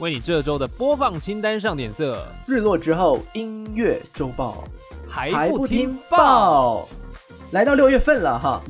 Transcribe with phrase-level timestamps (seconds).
[0.00, 2.24] 为你这周的播放清单上点色。
[2.46, 4.62] 日落之后，音乐周报
[5.08, 6.88] 还不听报？
[7.50, 8.62] 来到六月份了哈。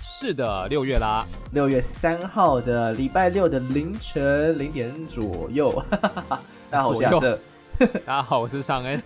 [0.00, 5.82] 是的，六月啦，六月三号的礼拜六的凌晨零点左右。
[6.70, 7.38] 大家好，我是亚瑟。
[8.06, 9.02] 大家好，我是尚恩。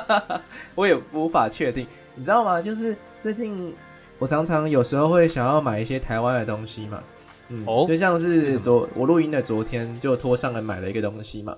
[0.74, 2.62] 我也无法确定，你知道吗？
[2.62, 3.74] 就是最近
[4.18, 6.98] 我常常有时候会想要买一些台湾的东西嘛。
[7.52, 11.54] 嗯，哦，就像是昨我录音的昨天就拖上来买了一个东西嘛。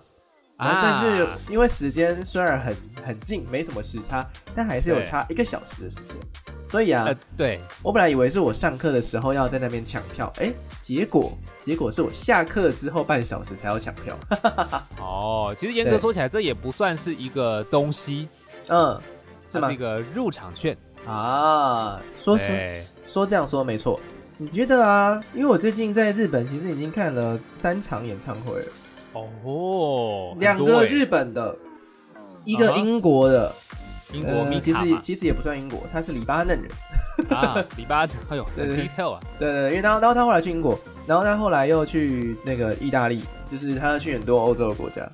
[0.57, 6.17] 啊，但是因为时间虽然很很近，没什么时差，但还是有差一个小时的时间。
[6.67, 14.17] 所以啊，对我本来以为是我上课的时候要在那边抢票，哎，结果结果是我下课之后半小时才要抢票。
[15.01, 18.29] 哦，其实严格说起来，这也不算是一个东西，
[18.69, 19.01] 嗯，
[19.49, 19.73] 是吗？
[19.73, 22.01] 一个入场券啊。
[22.19, 22.49] 说说
[23.07, 24.01] 说这样说没错。
[24.37, 25.21] 你觉得啊？
[25.33, 28.67] 因为我最近在日本，其实已经看了三场演唱会了。
[29.13, 31.57] 哦，两个日本的，
[32.45, 33.53] 一个英国的。
[34.13, 36.71] 英国米其实其实也不算英国，他是黎巴嫩人
[37.37, 45.05] 啊，黎巴嫩，哎呦， detail 啊，对对，因为然后然后他后来去英国，然后他后来又去那个意大利，就是他去很多欧洲的国家。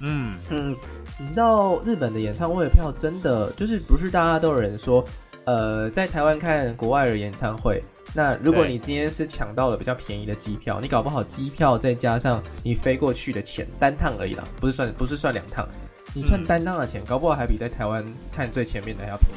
[0.00, 0.74] 嗯嗯，
[1.20, 5.04] 你知道日本的演唱会票真的就是不是大家都有人说，
[5.44, 7.80] 呃，在台湾看国外的演唱会，
[8.14, 15.66] 那如果你今天是抢到了比较便宜的机票，你搞不好机票再加上你飞过去的钱单趟而已啦，不是算不是算两趟。
[16.12, 19.34] 你算单趟的钱，搞不好还比在台湾看最前面的还要便宜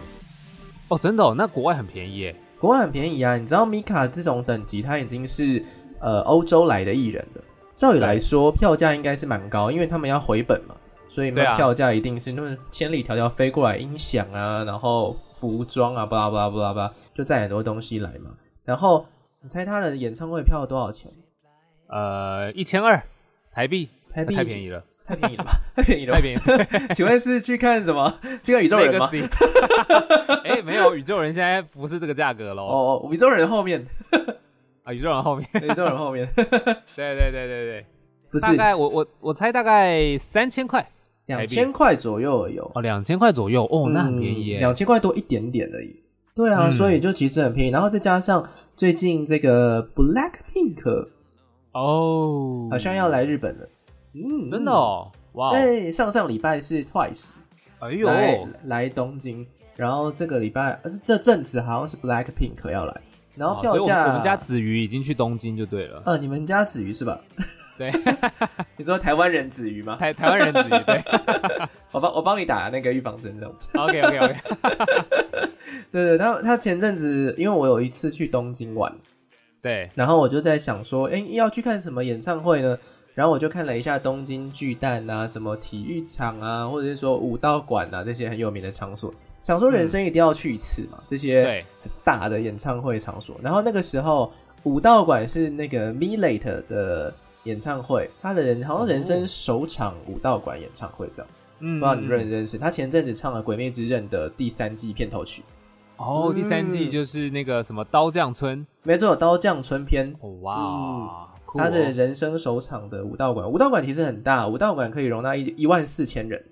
[0.87, 0.97] 哦！
[0.97, 3.37] 真的哦，那国外很便宜耶，国外很便宜啊！
[3.37, 5.63] 你知道米卡这种等级，他已经是
[5.99, 7.41] 呃欧洲来的艺人了。
[7.75, 10.75] 照理来说，票价应该是蛮高，因为他们要回本嘛，
[11.07, 18.31] 所以票价一定是那么千里迢迢飞过来，音响啊，然后服装啊，巴拉巴拉巴拉巴拉，就载很多东西来嘛。
[18.65, 19.05] 然后
[19.41, 21.11] 你猜他的演唱会票多少钱？
[21.87, 23.01] 呃，一千二
[23.51, 24.83] 台币，台币太便宜了。
[25.05, 25.51] 太便宜了吧？
[25.75, 26.39] 太便宜了，太便宜。
[26.95, 28.19] 请问是去看什么？
[28.41, 29.09] 去看宇宙人吗？
[30.45, 32.63] 哎，没有，宇宙人现在不是这个价格喽。
[32.63, 33.85] 哦哦，宇宙人后面
[34.83, 36.25] 啊，宇宙人后面，宇宙人后面。
[36.33, 37.85] 对对对对对，
[38.31, 38.45] 不是。
[38.45, 40.89] 大概我我我猜大概三千块，
[41.25, 42.71] 两千块左右有。
[42.73, 46.01] 哦，两千块左右哦，那很便宜，两千块多一点点而已。
[46.35, 47.71] 对啊，所以就其实很便宜。
[47.71, 51.07] 然后再加上最近这个 Black Pink
[51.73, 53.69] 哦，好像要来日本了。
[54.13, 55.51] 嗯，真的哦，哇！
[55.53, 57.31] 在上上礼拜是 Twice，
[57.79, 58.07] 哎呦，
[58.65, 59.45] 来东京，
[59.75, 63.01] 然后这个礼拜，呃，这阵子好像是 Black Pink 要来，
[63.35, 66.03] 然后票价，我们家子瑜已经去东京就对了。
[66.05, 67.19] 呃，你们家子瑜是吧？
[67.77, 67.91] 对，
[68.77, 69.97] 你说台湾人子瑜吗？
[69.99, 71.03] 台台湾人子瑜，对，
[71.91, 73.77] 我帮我帮你打那个预防针这样子。
[73.77, 74.35] OK OK OK，
[75.91, 78.93] 对对，他他前阵子，因为我有一次去东京玩，
[79.61, 82.77] 对，然后我就在想说，哎，要去看什么演唱会呢？
[83.15, 89.13] 然后我就看了一下东京巨蛋啊，什么体育场啊，或者是说武道馆啊这些很有名的场所，
[89.43, 91.63] 想说人生一定要去一次嘛，这些
[92.03, 93.35] 大的演唱会场所。
[93.43, 94.31] 然后那个时候
[94.63, 97.13] 武道馆是那个 m i l a t e 的
[97.43, 102.57] 演唱会，他的人好像人生首场武道馆演唱会这样子，不知道你认不认识？
[102.57, 105.43] 他前阵子唱了《鬼灭之刃》的第三季片头曲。
[105.97, 110.13] 哦，第三季就是那个什么刀匠村，没错，刀匠村篇。
[110.41, 111.29] 哇。
[111.55, 116.43] 他是人生首场的武道馆，武道馆其实很大，武道馆可以容纳一一万四千人，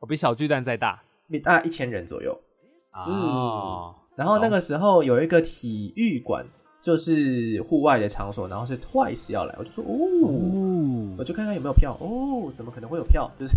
[0.00, 1.00] 哦，比小巨蛋再大，
[1.30, 2.36] 比大一千人左右。
[2.92, 6.44] 哦，然后那个时候有一个体育馆，
[6.88, 13.30] 就是户外的场所，然后是 Twice 要来，我就说哦，我就看看有没有票，哦，怎么可能会有票？
[13.38, 13.54] 就是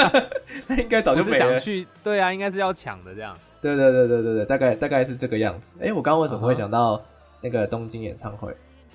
[0.66, 3.36] 他应该早就没想去，对啊，应该是要抢的这样。
[3.60, 5.76] 对对对对对对，大概大概是这个样子。
[5.78, 6.98] 哎，我刚刚为什么会讲到
[7.42, 8.50] 那个东京演唱会？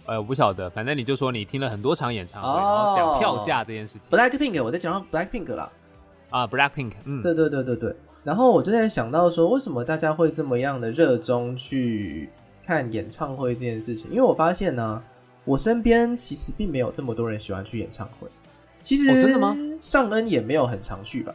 [0.08, 4.10] 呃，我不晓得，反正你就说你听了很多场演唱会，然后讲票价这件事情。
[4.10, 5.72] Black Pink，我在讲到 Black Pink 了。
[6.32, 7.96] 啊，Black Pink，嗯，对对对对对。
[8.24, 12.30] 然后我就在想到说，为什么大家会这么样的热衷去
[12.70, 14.12] 看演唱会这件事情？
[14.12, 15.02] 因为我发现呢，
[15.44, 18.28] 我身边其实并没有这么多人喜欢去演唱会。
[18.84, 19.58] 其实真的吗？
[19.82, 21.34] 尚恩也没有很常去吧？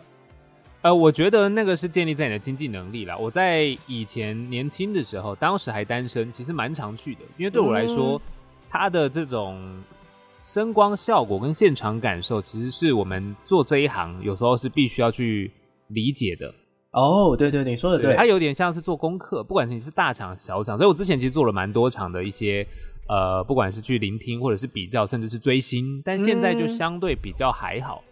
[0.83, 3.17] 呃，我觉得那个是建立在你的经济能力啦。
[3.19, 8.23] 我在以前年轻的时候，当时还单身，其实蛮常去的，因为对我来说。
[8.77, 9.81] 他的这种
[10.43, 15.49] 声光效果跟现场感受，其实是我们做这一行有时候是必须要去
[15.87, 16.53] 理解的。
[16.95, 22.65] 哦，对对，你说的对，它有点像是做功课，不管你是大场小场，所以我之前其实做了蛮多场的一些，
[23.09, 28.05] 呃，不管是去聆听或者是比较，甚至是追星，但现在就相对比较还好。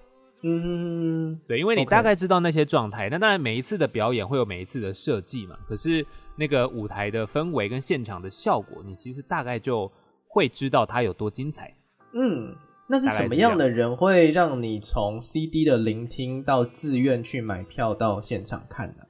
[0.42, 9.88] 嗯，对，因为你大概知道那些状态，那当然每一次的表演会有每一次的设计嘛，可是那个舞台的氛围跟现场的效果，你其实大概就
[10.26, 11.72] 会知道它有多精彩。
[12.14, 12.52] 嗯。
[12.86, 19.04] 那是什么样的人会让你从 CD 的聆听到自愿去买票到现场看呢？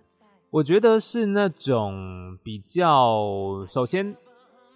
[0.50, 4.14] 我觉得是那种比较首先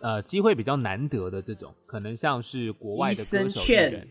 [0.01, 4.09] 呃机会比较难得的这种，可能像是国外的歌手艺人，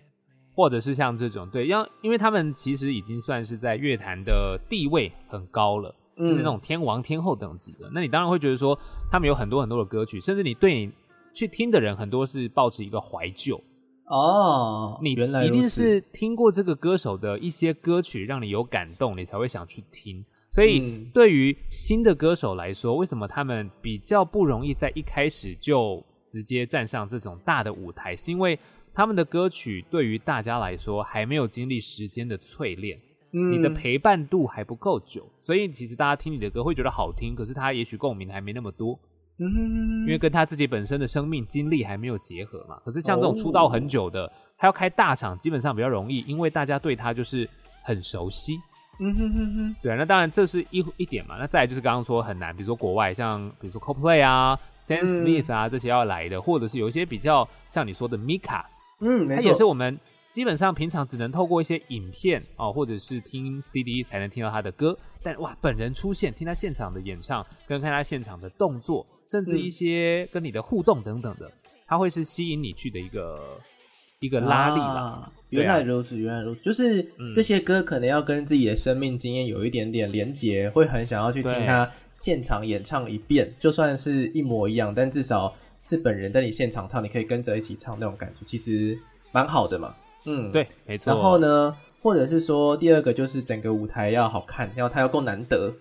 [0.54, 5.94] 或者是像这种对，要因为他们其实已经算是在乐坛的地位很高了，
[6.32, 7.90] 是那种天王天后等级的。
[7.92, 8.78] 那你当然会觉得说
[9.12, 10.92] 他们有很多很多的歌曲，甚至你对你
[11.34, 13.60] 去听的人很多是抱着一个怀旧。
[14.08, 20.24] 哦，你原来一定是听过这个歌手的一些歌曲，让你有感动，你才会想去听。
[20.52, 28.16] 所以，对于新的歌手来说，为什么他们比较不容易在一开始就直接站上这种大的舞台？
[28.16, 28.58] 是因为
[28.94, 32.98] 他们的歌曲对于大家来说还没有经历时间的淬炼，
[33.32, 38.98] 你的陪伴度还不够久，所以其实大家听你的歌会觉得好听，可是他也许共鸣还没那么多。
[39.38, 42.78] 嗯，因为跟他自己本身的生命经历还没有结合嘛。
[42.86, 47.48] 可是像这种出道很久的，他要开大厂，基本上比较容易，因为大家对他就是
[47.84, 48.58] 很熟悉。
[49.00, 51.36] 嗯哼哼哼，对啊，那当然这是一一点嘛。
[51.38, 58.64] 那再来就是刚刚说很难，比如说国外像比如说 Coldplay 啊、Sam Smith 啊这些要来的，或者是有一些比较像你说的 Mika，
[59.02, 60.00] 嗯，他也是我们。
[60.28, 64.98] 基本上平常只能透过一些影片哦，或者是听 CD 才能听到他的歌。
[65.24, 71.52] 但哇，本人出现，听他现场的演唱，跟看他现场的动作，甚至一些跟你的互动等等的，
[71.88, 73.58] 它会是吸引你去的一个
[74.20, 75.32] 一个拉力吧。
[75.50, 88.98] 原来如此，原来如此，就是这些歌可能要跟自己的生命经验有一点点连结，会很想要去听他现场演唱一遍，就算是一模一样，但至少是本人在你现场唱，你可以跟着一起唱那种感觉，其实
[89.32, 89.96] 蛮好的嘛。
[90.26, 91.14] 嗯，对，没错。
[91.14, 95.74] 然后呢，或者是说，第二个就是整个舞台要好看，要它要够难得。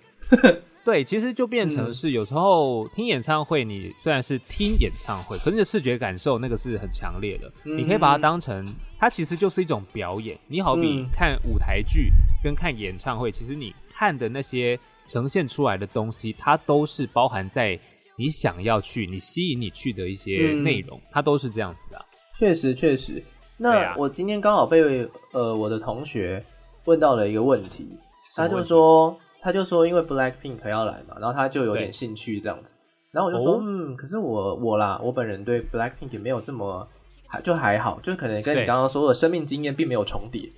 [0.85, 7.51] 对，其实就变成是有时候听演唱会，你虽然是听演唱会，可是你的视觉感受那个是很强烈的。
[7.65, 8.67] 你可以把它当成，
[8.99, 10.39] 它其实就是一种表演。
[10.47, 12.11] 你好比看舞台剧
[12.43, 17.79] 跟看演唱会，其实你看的那些呈现出来的东西，它都是包含在
[18.17, 22.05] 你想要去、你吸引你去的一些内容，它都是这样子的。
[22.35, 23.25] 确实，确实。
[23.57, 26.45] 那我今天刚好被呃我的同学
[26.85, 27.89] 问到了一个问题，
[28.35, 32.77] 他就说他就说因为 Black Pink 要来嘛，然后他就有点兴趣这样子，
[33.11, 36.89] 然后我就说嗯，可是我我啦，我本人对 Black Pink 也没有这么
[37.29, 40.49] 还就还好，就可能跟你刚刚说的生命经验并没有重叠。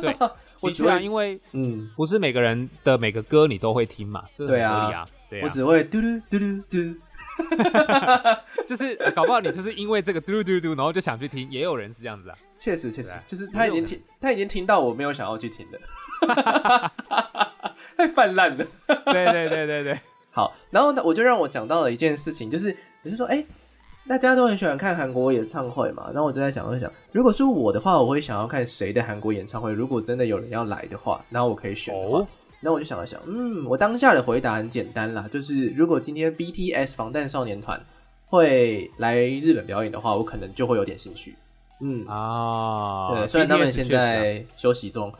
[0.00, 0.16] 对，
[0.62, 6.94] 我主要因为嗯，不是每个人的每个歌你都会听嘛，对啊，对啊，我只会嘟嘟嘟嘟嘟。
[8.66, 12.36] 就是搞不好你就是因为这个嘟嘟嘟，然后就想去听，也有人是这样子啊。
[12.56, 15.78] 确实确实，就是他已经听，他已经听到我没有想要去听的，
[17.98, 18.64] 太泛滥了。
[19.12, 19.98] 对对对对对，
[20.30, 23.44] 好，然后呢，我就让我讲到了一件事情，就是我就说，哎，
[24.08, 29.72] 大家都很喜欢看韩国演唱会嘛，然后我就在想，我在想，如果是我的话，我会想要看谁的韩国演唱会？
[29.72, 32.18] 如果真的有人要来的话，然后我可以选的话，
[32.60, 37.78] 然后我就想了想，嗯，我当下的回答很简单啦，就是如果今天 BTS 防弹少年团。
[38.30, 41.34] 会来日本表演的话，我可能就会有点兴趣。
[41.80, 45.10] 嗯啊，对，虽然他们现在休息中，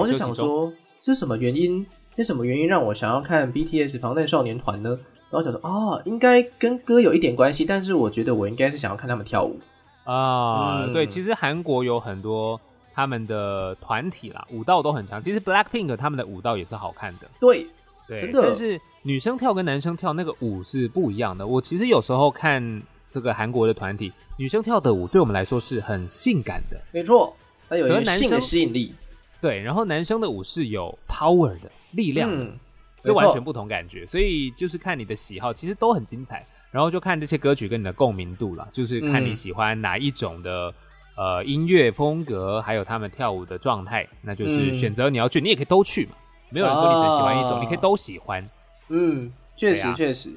[0.00, 0.72] 我就想说，
[1.04, 1.86] 是什么原因？
[2.22, 4.90] 是什么原因让我想要看 BTS 防弹少年团呢？
[5.30, 9.58] 然后想说，哦，应该跟歌有一点关系，但是我觉得我应该是想要看他们跳舞
[10.04, 10.86] 啊。
[10.92, 12.60] 对，其实韩国有很多
[12.92, 15.22] 他们的团体啦，舞蹈都很强。
[15.22, 17.28] 其实 Blackpink 他们的舞蹈也是好看的。
[17.40, 17.66] 对。
[18.08, 21.46] 真的，但是女生跳跟男生跳那个舞是不一样的。
[21.46, 27.36] 我其实有时候看这个韩国的团体，女生跳的舞对我们来说是很性感的，没错，
[27.68, 28.94] 它有一个性的吸引力。
[29.42, 32.46] 对，然后男生的舞是有 power 的力量的，
[33.04, 34.04] 是完全不同感觉。
[34.06, 36.44] 所以就是看你的喜好，其实都很精彩。
[36.70, 40.72] 然后就看这些歌曲跟你的共鸣度了，就是看你喜欢哪一种的
[41.16, 46.12] 呃音乐风格，还有他们跳舞的状态，那就是选择你要去，你也可以都去嘛。
[46.50, 48.46] 没有人说你只喜欢一种，你可以都喜欢。
[48.88, 50.30] 嗯，确实确实。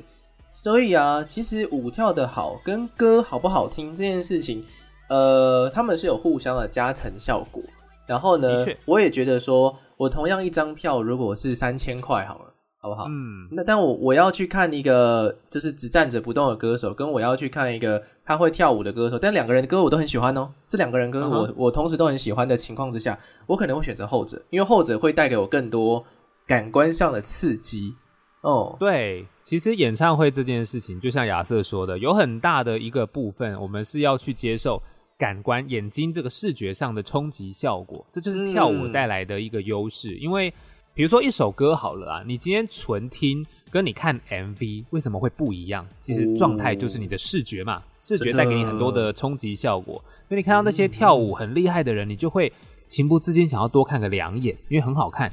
[0.47, 4.63] 所以啊，其实舞跳的好跟歌好不好听这件事情，
[5.09, 7.61] 呃，他们是有互相的加成效果。
[8.07, 8.49] 然后呢，
[8.85, 13.05] 我也觉得说，我同样一张票，如果是三千块好了，好不好？
[13.07, 20.49] 嗯，那但我我要去看一个就是只站着不动的歌手，跟我要去看一个他会跳舞的歌手，但两个人的歌我都很喜欢哦。
[20.67, 23.15] 这两个人歌我我同时都很喜欢的情况之下，
[23.45, 26.03] 我可能会选择后者，因为后者会带给我更多
[26.47, 27.93] 感官上的刺激。
[28.41, 34.81] 哦，对，其实演唱会这件事情，就像亚瑟说的，有很大的一个部分，我们是要去接受
[35.21, 40.51] 感官眼睛这个视觉上的冲击效果，这就是跳舞带来的一个优势，因为。
[40.93, 45.87] 比如说一首歌好了啊，你今天纯听跟你看 MV 为什么会不一样？
[46.01, 50.03] 其实状态就是你的视觉嘛，视觉带给你很多的冲击效果。
[50.27, 52.51] 所以你看到那些跳舞很厉害的人，你就会
[52.87, 55.31] 情不自禁想要多看个两眼，因为很好看。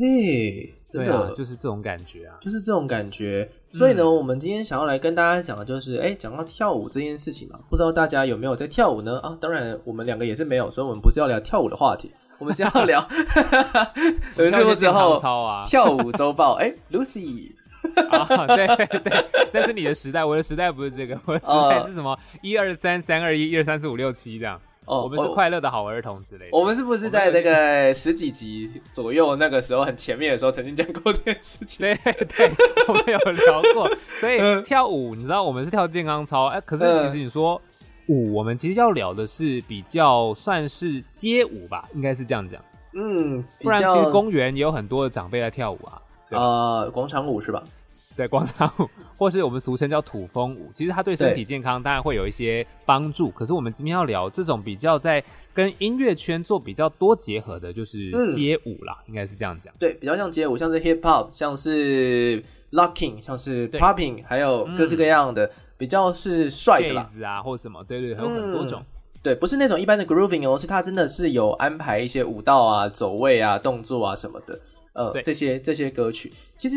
[0.00, 3.48] 对，对啊，就是这种感觉啊，就是这种感觉。
[3.72, 9.18] 所以呢，我们今天想要来跟大家讲的就是，哎，讲到跳舞这件事情嘛，不知道大家有没有在跳舞呢？
[9.20, 12.10] 啊，当然我们两个也是没有，所以我们不是要聊跳舞的话题。
[12.38, 13.06] 我们是要聊，
[14.38, 15.20] 有录之后
[15.66, 16.54] 跳舞周报。
[16.54, 17.52] 哎，Lucy，
[18.10, 18.66] 啊，对
[19.00, 22.18] 对，但是你的时代，我的时代不是这个，我的时代是什么？
[22.40, 24.58] 一二三，三二一，一二三四五六七这样。
[24.90, 26.48] 哦，我们是快乐的好儿童之类。
[26.50, 31.86] 我们是不是在那个十几集左右那个时候很前面的时候曾经讲过这件事情？
[31.86, 31.94] 对
[32.24, 32.50] 对，
[32.88, 33.88] 我们有聊过。
[34.18, 37.60] 所以跳舞，你知道我们是跳健康操，哎，可是其实你说。
[38.08, 42.60] 舞，我们其实要聊的是比较算是街舞吧，应该是这样讲。
[42.92, 46.02] 嗯，不然其实公园也有很多的长辈在跳舞啊。
[46.30, 47.62] 呃，广场舞是吧？
[48.20, 48.86] 对，广场舞，
[49.16, 53.30] 或是我们俗称叫土风舞，其实它对身体健康当然会有一些帮助。
[53.30, 55.24] 可是我们今天要聊这种比较在
[55.54, 59.72] 跟音乐圈做比较多结合的，就是街舞啦，应该是这样讲。
[59.78, 65.50] 对，比较像街舞，像是 hip hop，像是 locking，像是 popping，还有各式各样的。
[65.78, 68.84] 比较是帅的啦，啊，或什么，对对，还有很多种，
[69.22, 74.60] 对，不是那种一般的 grooving 哦，是它真的是有安排一些舞蹈啊、走位啊、动作啊什么的，
[74.92, 76.76] 呃，这些这些歌曲，其实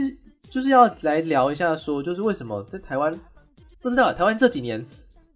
[0.54, 3.20] 就是要来聊一下，说就是为什么在台湾
[3.82, 4.86] 不知道台湾这几年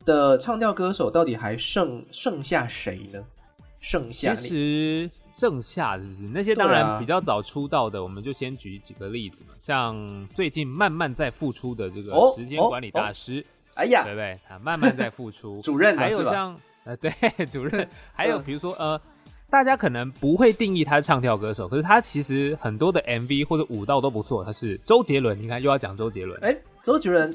[0.06, 3.20] 的唱跳歌手到底还剩剩下谁呢？
[3.80, 13.44] 剩下其实剩下是不是那些当然比较早出道的，我们就先举几个例子嘛，像最近慢慢在复出的这个时间管理大师。
[13.74, 14.40] 哎呀，对不对？
[14.48, 15.60] 他慢慢在复出。
[15.66, 17.12] 主任还有像呃，对，
[17.50, 19.00] 主任 还有比如说呃，
[19.50, 24.44] 大家可能不会定义他是唱跳歌手，可是他其实很多的 MV 或者舞蹈都不错。
[24.44, 26.38] 他是周杰伦，你看又要讲周杰伦。
[26.44, 27.32] 哎，周杰伦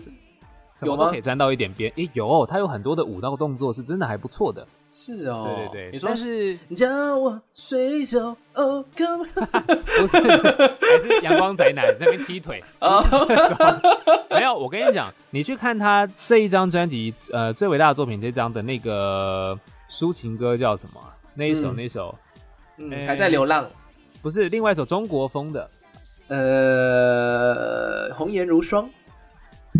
[0.75, 1.91] 什么都可以沾到一点边。
[1.97, 4.67] 哎，有，他有很多的舞蹈动作是真的还不错的。
[4.91, 13.03] 是哦，对对对，你说是叫我水手哦， 不是，还是阳光宅男那边踢腿 啊？
[14.29, 21.01] 没有，我跟你讲，你去看他这一张专辑，呃，最伟大的作品这张的那个抒情歌叫什么？
[21.35, 22.17] 那一首那首，
[22.79, 23.67] 嗯，还在流浪，
[24.21, 25.71] 不是另外一首中国风的，
[26.29, 28.89] 呃，红颜如霜。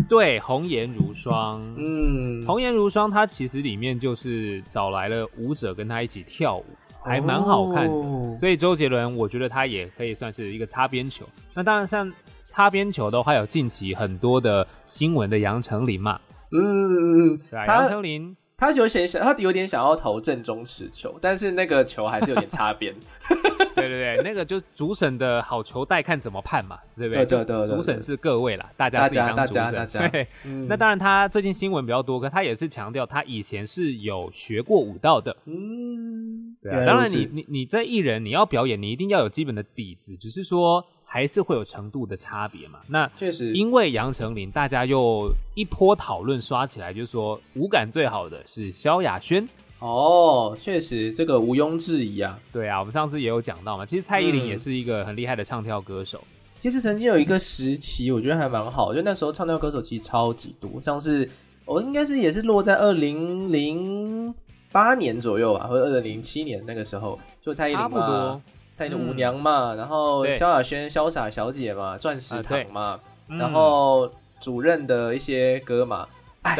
[0.09, 1.61] 对，红颜如霜。
[1.77, 6.65] 嗯，红颜如霜，它其实里面就是找来了舞者跟他一起跳舞，
[7.03, 8.37] 还蛮好看的。
[8.39, 11.23] 所以周杰伦，我觉得他也可以算是一个擦边球。
[11.53, 12.11] 那当然，像
[12.43, 16.19] 擦边球的话，有近期很多的新闻的杨丞琳嘛。
[16.51, 18.35] 嗯，对啊，杨丞琳。
[18.63, 22.93] 他有想想，他有点想要投正中持球，但是那个球还是有点擦边。
[23.75, 27.25] 对对对，那个就主审的好球带看怎么判嘛，对不对？
[27.25, 30.09] 对对对，主审是各位啦，大家自己当主审。
[30.11, 30.27] 对，
[30.67, 35.35] 那当然他最近新闻比较多，可他也是强调他以前是有学过武道的。
[35.45, 36.85] 嗯，对啊。
[36.85, 40.85] 当然你你你在艺人你要表演，你一定要有基本的底子，只是说。
[41.13, 42.79] 还是会有程度的差别嘛？
[42.87, 49.47] 那确实，因为杨丞琳，大家又一波讨论刷起来，就是说五感最好的是萧亚轩。
[49.77, 52.39] 哦，确实，这个毋庸置疑啊。
[52.51, 53.85] 对啊，我们上次也有讲到嘛。
[53.85, 56.19] 其实蔡依林也是一个很厉害的唱跳歌手。
[56.57, 61.29] 其实曾经有一个时期，我觉得还蛮好，就那时候唱跳歌手其实超级多，像是
[61.63, 64.33] 我应该是也是落在二零零
[64.71, 68.41] 八年左右吧，或者二零零七年那个时候，就蔡依林差
[68.75, 76.07] 蔡依林舞娘嘛，然后萧亚轩潇洒小姐嘛，钻石糖嘛，然后主任的一些歌嘛，
[76.43, 76.55] 爱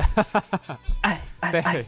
[1.01, 1.61] 爱爱。
[1.61, 1.85] 爱，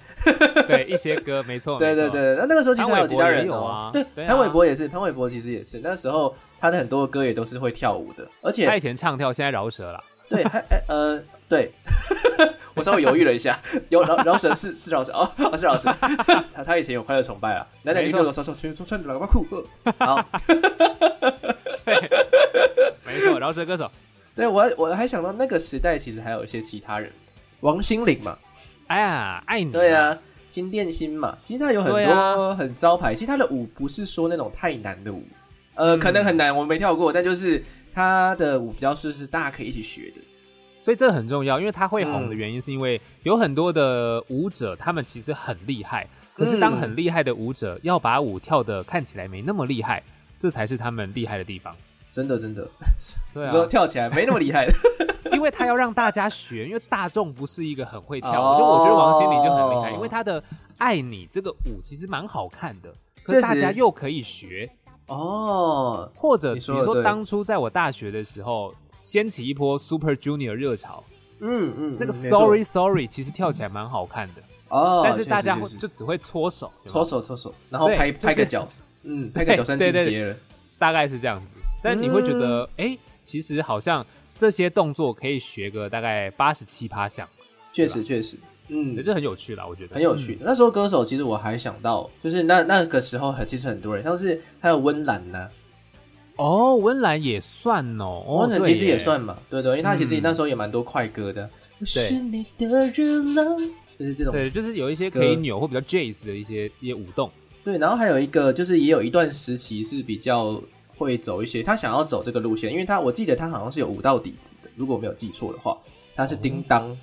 [0.67, 4.03] 对一些歌没错，对对对，那那个时候其实还有其他人哦，对。
[4.25, 11.71] 潘玮柏也是，潘玮柏其实也是，那时候他的很多歌也都是会跳舞的，而且他以前唱跳，现在饶舌了，对，还呃对。
[12.75, 15.89] 我稍微犹豫了一下，有饶饶舌是是饶舌哦，是饶舌。
[16.53, 19.45] 他他以前有快乐崇拜啊，来来一个说说穿穿穿喇叭裤。
[19.97, 20.27] 好，
[23.05, 23.89] 没错，饶舌歌手。
[24.35, 27.09] 对我我还想到那个时代，其实还有一些其他人，
[27.61, 28.37] 王心凌嘛，
[28.87, 29.71] 哎呀，爱你。
[29.71, 30.17] 对啊，
[30.49, 33.15] 金电心嘛，其实他有很多很招牌。
[33.15, 35.23] 其实他的舞不是说那种太难的舞，
[35.75, 37.63] 呃，可能很难，我没跳过，但就是。
[37.97, 40.19] 他的舞比较是是大家可以一起学的。
[40.86, 50.04] 所以这很重要，因为他会红的原因是因为有很多的舞者，他们其实很厉害，可是当很厉害的舞者要把舞跳的看起来没那么厉害，
[50.38, 51.75] 这才是他们厉害的地方。
[52.12, 52.70] 真的，真的，
[53.34, 54.68] 对啊，说跳起来没那么厉害，
[55.34, 60.39] 因为他要让大家学，因为大众不是一个很会跳，就我觉得王心凌就很厉害，因为他的
[60.77, 64.70] 《爱你》这个舞其实蛮好看的，可是大家又可以学
[65.08, 66.08] 哦。
[66.15, 68.72] 或者比如说当初在我大学的时候。
[69.05, 71.03] 掀起一波 Super Junior 热潮，
[71.39, 74.41] 嗯嗯，那个 Sorry Sorry 其实跳起来蛮好看的。
[74.69, 78.67] 哦，但是大家会就只会搓手，搓手搓手，然后拍拍个脚，
[79.03, 80.35] 嗯， 拍个脚算进阶了，
[80.79, 81.51] 大概是这样子。
[81.83, 84.03] 但你会觉得，哎，其实好像
[84.35, 87.29] 这些动作可以学个大概八十七趴像，
[87.71, 88.38] 确实确实，
[88.69, 89.93] 嗯，这很有趣啦，我觉得。
[89.93, 90.39] 很有趣。
[90.41, 95.47] 那时候歌手其实我还想到，就是那那个时候其实很多人，像是还有温岚呢。
[96.38, 101.50] 哦，温岚也算哦，温岚其实也算嘛，对对，因为他其实那时候也蛮多快歌的。
[101.84, 103.58] 是你的热浪，
[104.00, 107.30] 就是这种，对，就是有一些可以扭或比较 jazz 的一些一些舞动。
[107.63, 110.62] 对，然后还有一个就是也有一段时期是比较
[110.98, 115.77] 会走一些，他想要走这个路线，因为他我记得他好像是有舞蹈底子的，如果没有记错的话，
[116.15, 116.96] 他是叮当。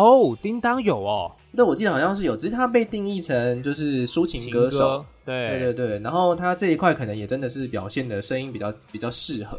[0.00, 5.50] 哦，叮当有哦，对，我记得好像是有，只是他被定义成就是抒情歌手，对。
[5.50, 9.58] 对对对，然后他这一块可能也真的是表现的声音比较比较适合，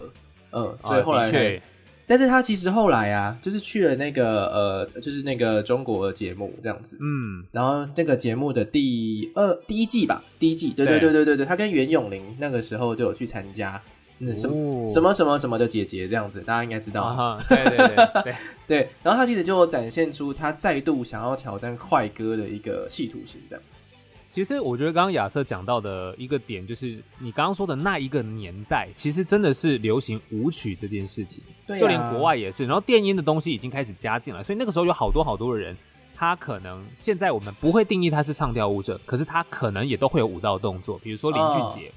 [0.52, 1.62] 嗯，所以后来，
[2.08, 11.12] 但是他其实后来啊，就是去了那个呃，就是那个中国的节目这样子，嗯，然后这个节目的第二第一季吧，第一季，对对对。
[11.12, 13.82] 对对对，他跟袁咏琳那个时候就有去参加。
[14.20, 17.38] 嗯，什么什么什么什么的姐姐这样子，大家应该知道。
[17.50, 18.36] 对对对对
[18.68, 18.90] 对。
[19.04, 23.82] 然后他其实就展现出他再度想要挑战快歌的一个企图心，这样子。
[24.32, 31.42] 其实我觉得刚刚亚瑟讲到的一个点，就是你刚刚说的那一个年代，其实真的是流行舞曲这件事情。
[31.66, 32.66] 对，就连国外也是。
[32.66, 35.76] 然后电音的东西已经开始加进来，所以那个时候有好多好多的人，
[36.14, 41.92] 他可能现在我们不会定义他是唱跳舞者，可是他可能也都会有舞蹈动作，比如说林俊杰。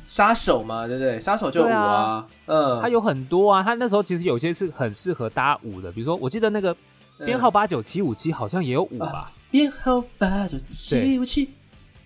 [0.00, 0.04] 哦。
[0.04, 1.20] 杀手嘛，对不对？
[1.20, 3.62] 杀手就舞啊，嗯，他有很多啊。
[3.62, 6.76] 他那时候其实有些是很适合搭舞的，比如说，我记得那个
[7.18, 9.32] 编号八九七五七好像也有舞吧。
[9.50, 11.50] 编号八九七五七，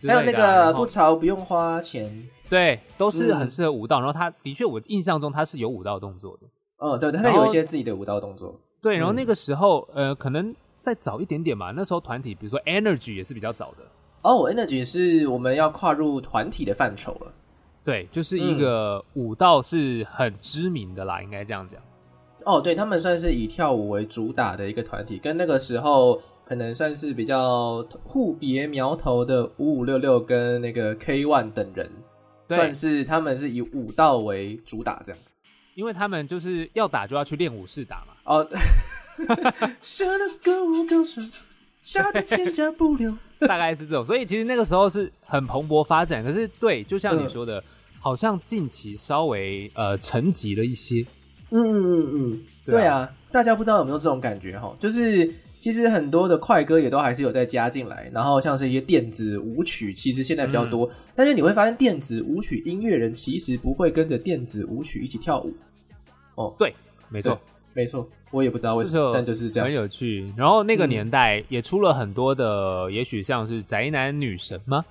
[0.07, 3.99] 还有那个不潮不用花钱，对，都是很适合舞蹈。
[4.01, 6.47] 然后他的确，我印象中他是有舞蹈动作的。
[6.79, 8.59] 哦，对，他有一些自己的舞蹈动作。
[8.83, 11.73] 对，然后那个时候，呃，可能再早一点点吧。
[11.75, 13.85] 那时候团体，比如说 Energy 也是比较早的。
[14.23, 17.33] 哦，Energy 是我们要跨入团体的范畴了。
[17.85, 21.79] 对，就是一个舞蹈是很知名的啦，应该这样讲。
[22.47, 31.91] 哦，对他们算是以跳舞为主打的一个团体，跟那个时候可能算是比较互别苗头的五五六六跟那个 K One 等人，
[32.49, 35.39] 算是他们是以舞蹈为主打这样子。
[35.75, 38.15] 因为他们就是要打就要去练武士打嘛。
[38.25, 38.49] 哦。
[41.83, 43.15] 夏天加不留，
[43.47, 44.03] 大概是这种。
[44.03, 46.25] 所以其实那个时候是很蓬勃发展。
[46.25, 47.63] 可是对，就像你说的。
[48.05, 51.07] 好像近期稍微呃沉寂了一些，
[51.49, 54.77] 嗯嗯嗯嗯，对啊，大家不知道有没有这种感觉哈？
[54.79, 60.87] 就是其实很多的快歌也都还是有在加进来，然后像是一些电子舞曲，其实现在比较多。
[61.17, 65.55] 但是你会发现，电子舞曲音乐人其实不会跟着电子舞曲一起跳舞。
[66.35, 66.75] 哦，对，
[67.09, 67.41] 没错，
[67.73, 70.31] 没错，我也不知道为什么，但就是这样，很有趣。
[70.37, 74.85] 然后那个年代也出了很多的，也许像是宅男女神吗？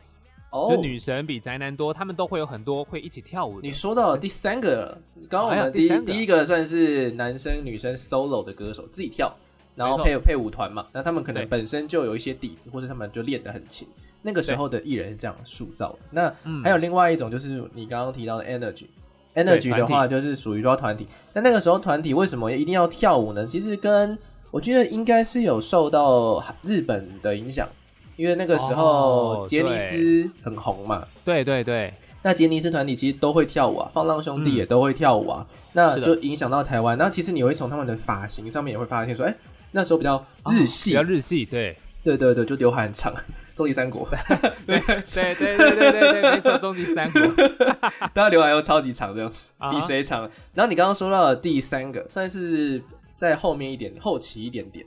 [0.70, 3.60] 就女神比宅男多，他们都会有很多会一起跳舞。
[3.60, 4.96] 你说到第三个，
[5.28, 9.36] 刚刚我们第第一个算是男生女生 solo 的歌手自己跳，
[9.76, 13.88] 然后配配舞团嘛，那他们可能本身就有一些底子，或者他们就练得很勤。
[14.22, 16.00] 那个时候的艺人是这样塑造的。
[16.12, 21.08] 那还有另外一种就是你刚刚提到的 energy，energy 的话就是属于说团体。
[21.34, 23.46] 那那个时候团体为什么一定要跳舞呢？
[23.46, 24.16] 其实跟
[24.52, 27.68] 我觉得应该是有受到日本的影响。
[28.16, 36.98] 因为那个时候杰尼斯很红嘛，对对对，那杰尼斯团体其实都会跳舞啊，放浪兄弟也都会跳舞啊，那就影响到台湾。
[36.98, 39.36] 那其实你会从他们的发型上面也会发现说，哎，
[39.72, 41.78] 那时候比较日系，比较日系，对。
[42.04, 43.14] 对对对，就刘海很长，
[43.56, 44.06] 终极三国，
[44.68, 47.22] 对对对对对对对，没错，终极三国，
[48.14, 50.30] 大家刘海又超级长这样子，比谁长？
[50.54, 52.84] 然后你刚刚说到的第三个，算是
[53.16, 54.86] 在后面一点，后期一点点。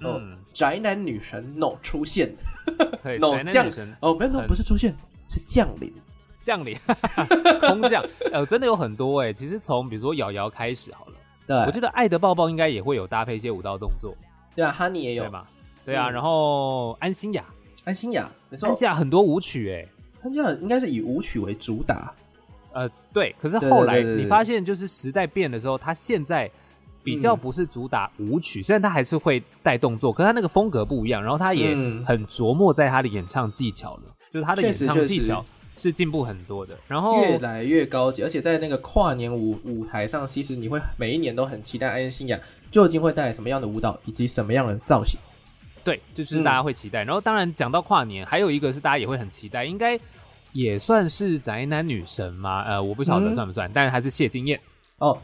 [0.00, 2.34] 嗯，宅男女神 No 出现，
[3.20, 3.66] No 降
[4.00, 4.94] 哦，没有 No 不是出现，
[5.28, 5.92] 是降临，
[6.42, 6.76] 降临，
[7.60, 9.32] 空降，呃，真的有很多哎。
[9.32, 11.12] 其实从比如说瑶瑶开始好了，
[11.46, 11.56] 对。
[11.58, 14.16] 我记得爱的抱抱应该也会有搭配一些舞蹈动作，
[14.54, 15.30] 对啊，Honey 也有。
[15.30, 15.44] 嘛，
[15.84, 17.44] 对啊，然后安心雅，
[17.84, 19.86] 安心雅，没错，安心雅很多舞曲哎，
[20.22, 22.12] 安心雅应该是以舞曲为主打，
[22.72, 23.34] 呃，对。
[23.40, 26.50] 可是后来你发现，就是时代变的时候，他现在
[27.04, 31.22] 比较不是主打舞曲，虽然他还是会带动作，可是他那个风格不一样。
[31.22, 35.44] 然后他也很琢磨在他的演唱技巧了，就是他的演唱技巧
[35.76, 36.74] 是进步很多的。
[36.88, 42.40] 然后越来越高级，而且在那个跨年舞舞台上，其实你会每一年都很期待安心雅
[42.70, 45.20] 究竟会带来什么样的舞蹈，以及什么样的造型。
[45.84, 47.04] 对，就是大家会期待。
[47.04, 50.00] 然后当然讲到跨年，还有一个是大家也会很期待，应该
[50.52, 52.62] 也算是宅男女神吗？
[52.62, 54.58] 呃，我不晓得算不算，但是还是谢金燕
[54.98, 55.18] 哦，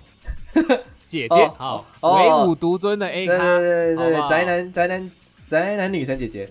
[1.11, 5.11] 姐姐好，唯舞独尊的 A 咖，对对对，宅男宅男
[5.49, 6.49] 宅男女神姐姐，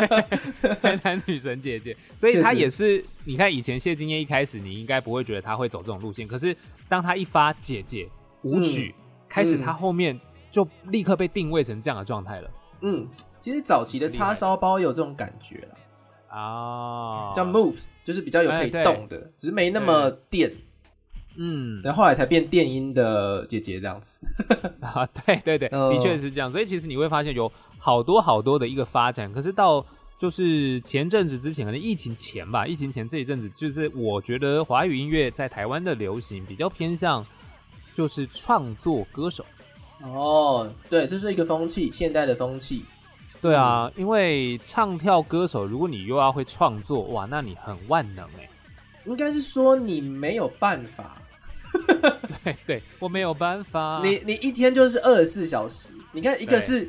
[0.80, 3.04] 宅男女神姐姐，所以她也是。
[3.24, 6.56] 你看以前谢金燕一开始，你应该不会觉得她会走这种路线，可是
[6.88, 8.08] 当她一发姐姐
[8.42, 8.94] 舞曲
[9.28, 10.18] 开始，她后面
[10.50, 12.50] 就立刻被定位成这样的状态了。
[12.80, 13.06] 嗯。
[13.38, 15.76] 其实早期的叉烧包有这种感觉了
[16.34, 20.50] 啊，叫 move，就是比较有可以动的，只是没那么电。
[21.36, 24.26] 嗯，然后后来才变电音的姐姐这样子。
[24.80, 26.52] 啊，对对对，的确是这样。
[26.52, 29.32] 所以其实你会发现有好多好多的一个发展。
[29.32, 29.84] 可是到
[30.18, 37.24] 就是前阵子之前，可能疫情前吧，疫情前这一阵子，就是我觉得华语音乐在台湾的流行比较偏向
[37.94, 39.44] 就是创作歌手。
[40.02, 42.84] 哦，对，这是一个风气，现代的风气。
[43.40, 48.48] 对啊，因为唱跳歌手，如果你又要会创作，哇，那你很万能哎。
[49.04, 51.16] 应该是说你没有办法。
[52.66, 54.00] 对，我没有办法。
[54.04, 55.92] 你你一天就是二十四小时。
[56.12, 56.88] 你看，一个是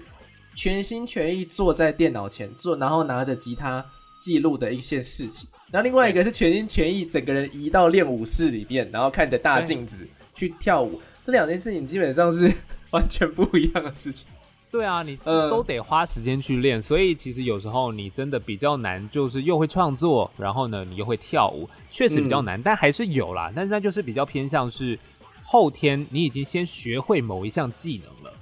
[0.56, 3.86] 全心全意坐在电脑前做，然后拿着吉他
[4.19, 9.98] 记录的一些事情，然后另外一个是全心全意整个人移到练舞室里面，然后看着大镜子
[10.34, 11.02] 去跳舞。
[11.26, 12.52] 这两件事情基本上是
[12.91, 14.28] 完全不一样的事情。
[14.73, 23.53] 对啊，你都得花时间去练，所以其实有时候你真的比较难，就是又会创作，然后呢，你又会跳舞，确实比较难，但还是有啦。
[23.55, 24.97] 但是那就是比较偏向是
[25.43, 28.38] 后天你已经先学会某一项技能了，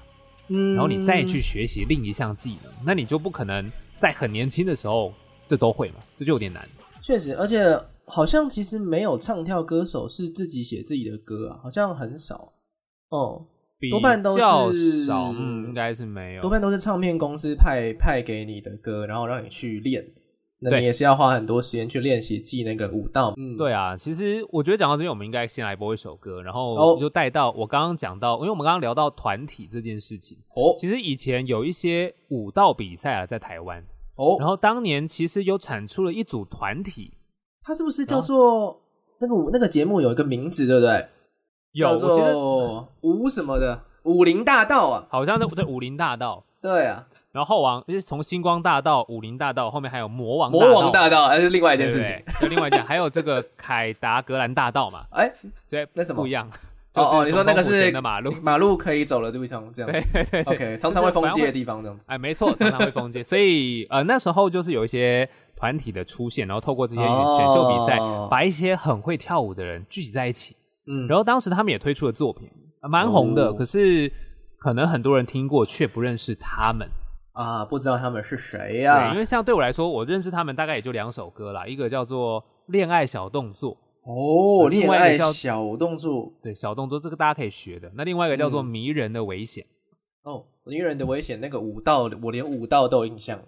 [0.47, 5.11] 嗯，然后你再去学习另一项技能，那你就不可能在很年轻的时候
[5.45, 6.65] 这都会嘛，这就有点难。
[7.01, 12.53] 确实，而且好像其实没有唱跳歌手是自己写自己的歌啊，好像很少
[13.09, 13.45] 哦。
[13.89, 16.41] 多半都是少，嗯，应该是没有。
[16.41, 20.05] 多半都是唱片公司派派给你的歌，然后让你去练。
[20.63, 23.33] 那你也是要花很多时间去练习记那个舞蹈。
[23.35, 23.97] 嗯，对啊。
[23.97, 30.37] 其实我觉得讲到这边，我们应该先来播一首歌，然后就带到我刚刚讲到，因为我们刚刚聊到团体这件事情。
[30.55, 33.83] 哦，其实以前有一些舞蹈比赛啊，在台湾。
[34.17, 37.11] 哦，然后当年其实有产出了一组团体，
[37.63, 38.79] 它是不是叫做
[39.19, 41.07] 那个舞那个节目有一个名字，对不对？
[41.73, 42.37] 有，我觉得
[43.01, 47.05] 武什么的武林大道啊，好像那对武林大道，对啊。
[47.31, 55.05] 然后后王就是从星光大道、武林大道后面还有魔王魔王大道，还是另外一件事情，就另外一件，还有这个凯达格兰大道嘛。
[55.15, 55.31] 哎，
[55.69, 56.49] 对，那什么不一样？
[56.93, 59.89] 哦哦，你说那个是马路，马路可以走了对方这样。
[59.89, 62.05] 对对对，OK，常常会封街的地方这样子。
[62.09, 63.23] 哎，没错，常常会封街。
[63.23, 67.97] 所以呃，那时候就是有一些团体的出现，然后透过这些选秀比赛，
[68.29, 70.57] 把一些很会跳舞的人聚集在一起。
[70.87, 72.49] 嗯，然后当时他们也推出了作品，
[72.89, 73.53] 蛮红的。
[73.53, 74.11] 可是
[74.57, 76.87] 可能很多人听过，却不认识他们
[77.33, 79.09] 啊，不知道他们是谁呀？
[79.09, 87.91] 对，因为像对我来说，我认识他们大概也就两首歌啦，一个叫做《恋爱小动作》哦，另外一个叫小动作，对，小动作这个大家可以学的。
[87.95, 89.63] 那另外一个叫做《迷人的危险》
[90.29, 93.39] 哦，《迷人的危险》那个舞蹈，我连舞蹈都有印象。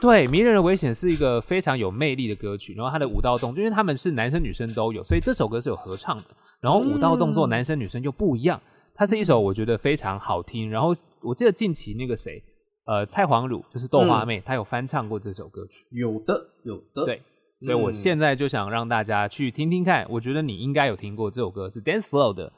[0.00, 6.24] 对，《迷人的危险》是一个非常有魅力的歌曲，然后它的舞蹈动作，因为他们是男生女生都有，所以这首歌是有合唱的。
[6.60, 8.60] 然后舞蹈动作，男生女生就不一样。
[8.94, 10.70] 它是一首我觉得非常好听。
[10.70, 12.42] 然后我记得近期那个谁，
[12.86, 15.86] 呃，蔡黄汝就是豆花妹，她有翻唱过这首歌曲。
[15.90, 17.04] 有的，有的。
[17.06, 17.22] 对，
[17.62, 20.06] 所以我现在就想让大家去听听看。
[20.10, 22.48] 我觉得你应该有听过这首歌，是 Dance Flow 的《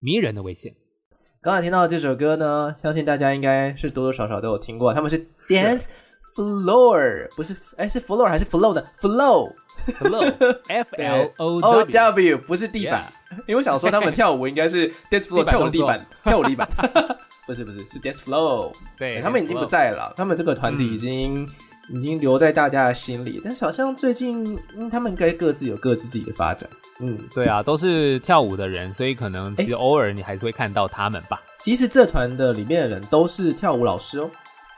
[0.00, 0.72] 迷人的危险》。
[1.40, 4.92] 刚才听到这首歌呢，相信大家应该是多多少少都有听过。
[4.92, 5.86] 他们是 Dance
[6.34, 7.56] Floor，不是？
[7.76, 9.52] 哎，是 Floor 还是 Flow 的 flow。
[9.98, 13.10] Flow，F L O O W，不是地板。
[13.46, 16.68] 因为我想说，他们跳舞应该是 dance floor 跳舞地板，跳舞地板，
[17.46, 18.72] 不是不是是 dance floor。
[18.98, 21.48] 对，他们已经不在了，他们这个团体已经
[21.88, 23.40] 已经留在大家的心里。
[23.42, 24.58] 但是好像最近，
[24.90, 26.68] 他们应该各自有各自自己的发展。
[26.98, 31.40] 嗯，对啊，都是跳舞的人，所以可能其实偶尔你还是会看到他们吧。
[31.58, 34.30] 其实这团的里面的人都是跳舞老师哦，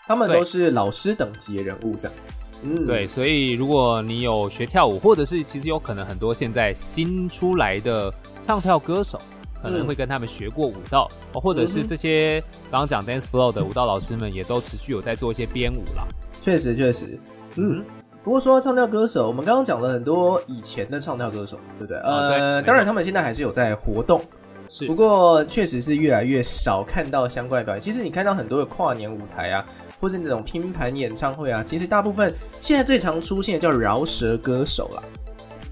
[0.06, 2.38] 他们都是老师等级的人物这样子。
[2.64, 9.20] 嗯，对，所以如果你有学跳舞，或者是其实有可能很多现在新出来的唱跳歌手，
[9.60, 16.06] 可能会跟他们学过舞蹈，或者是这些刚刚讲 dance flow 的舞蹈老师们，也都持续有在做一些编舞啦。
[16.40, 17.18] 确实，确实，
[17.56, 17.84] 嗯，
[18.22, 21.98] 不过说到唱跳歌手，我们刚刚讲了很多以前的唱跳歌手，对不对？
[21.98, 24.20] 呃，当然他们现在还是有在活动，
[24.68, 24.86] 是。
[24.86, 27.80] 不过确实是越来越少看到相关的表演。
[27.80, 29.66] 其实你看到很多的跨年舞台啊，
[30.02, 35.02] 或是那种拼盘演唱会啊，其实大部分现在最常出现的叫饶舌歌手啦。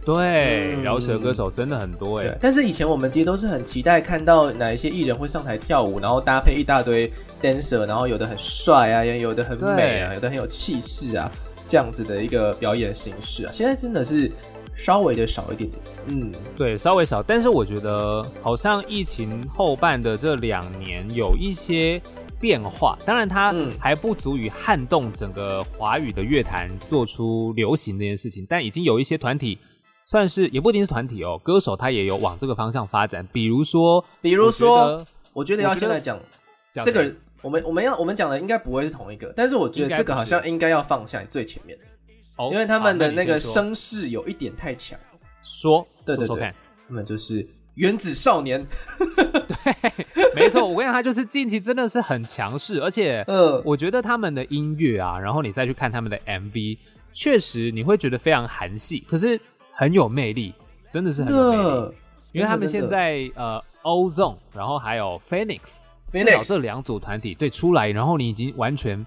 [0.05, 2.39] 对，饶舌歌手真的很多哎。
[2.41, 7.13] 但是以前我们其实都是很期待看到哪一些艺人会上台跳舞，然后搭配一大堆
[7.43, 11.29] dancer，然后有的很帅啊，也有的很美啊，有的很有气势啊。
[11.67, 14.31] 这样子的一个表演形式啊，现在真的是
[14.77, 15.83] 稍微的少一点点。
[16.07, 17.21] 嗯，对，稍微少。
[17.21, 22.01] 但是我觉得好像疫情后半的这两年有一些
[22.41, 29.59] 变化，当然它还不足以撼动整个华语的乐坛做出流行这件事情，但已经有一些团体
[30.07, 33.25] 算是也不一定是团体哦，歌手他也有往这个方向发展。
[33.33, 36.19] 比如说，比如说，我觉得要现在讲
[36.83, 37.15] 这个。
[37.43, 41.79] 我们我们要我们讲的应该不会是同一个，但是我觉得这个好像应该要放下最前面，
[42.53, 44.99] 因为他们的那个声势有一点太强。
[45.43, 46.53] 说，对对对，
[46.87, 47.49] 他们就是
[47.81, 48.65] 原子少年。
[49.49, 49.75] 对，
[50.35, 56.77] 没错，我跟你讲，他就是近期真的是很强势，而且，嗯，我觉得他们的音乐啊，然后你再去看他们的 MV，
[57.13, 59.41] 确实你会觉得非常韩系，可是
[59.73, 60.53] 很有魅力，
[60.91, 61.95] 真的是很有魅力。
[62.33, 65.61] 因为他们现在呃，Ozone，然后还有 Phoenix。
[66.13, 69.07] 至少这两组团体对出来，然后你已经完全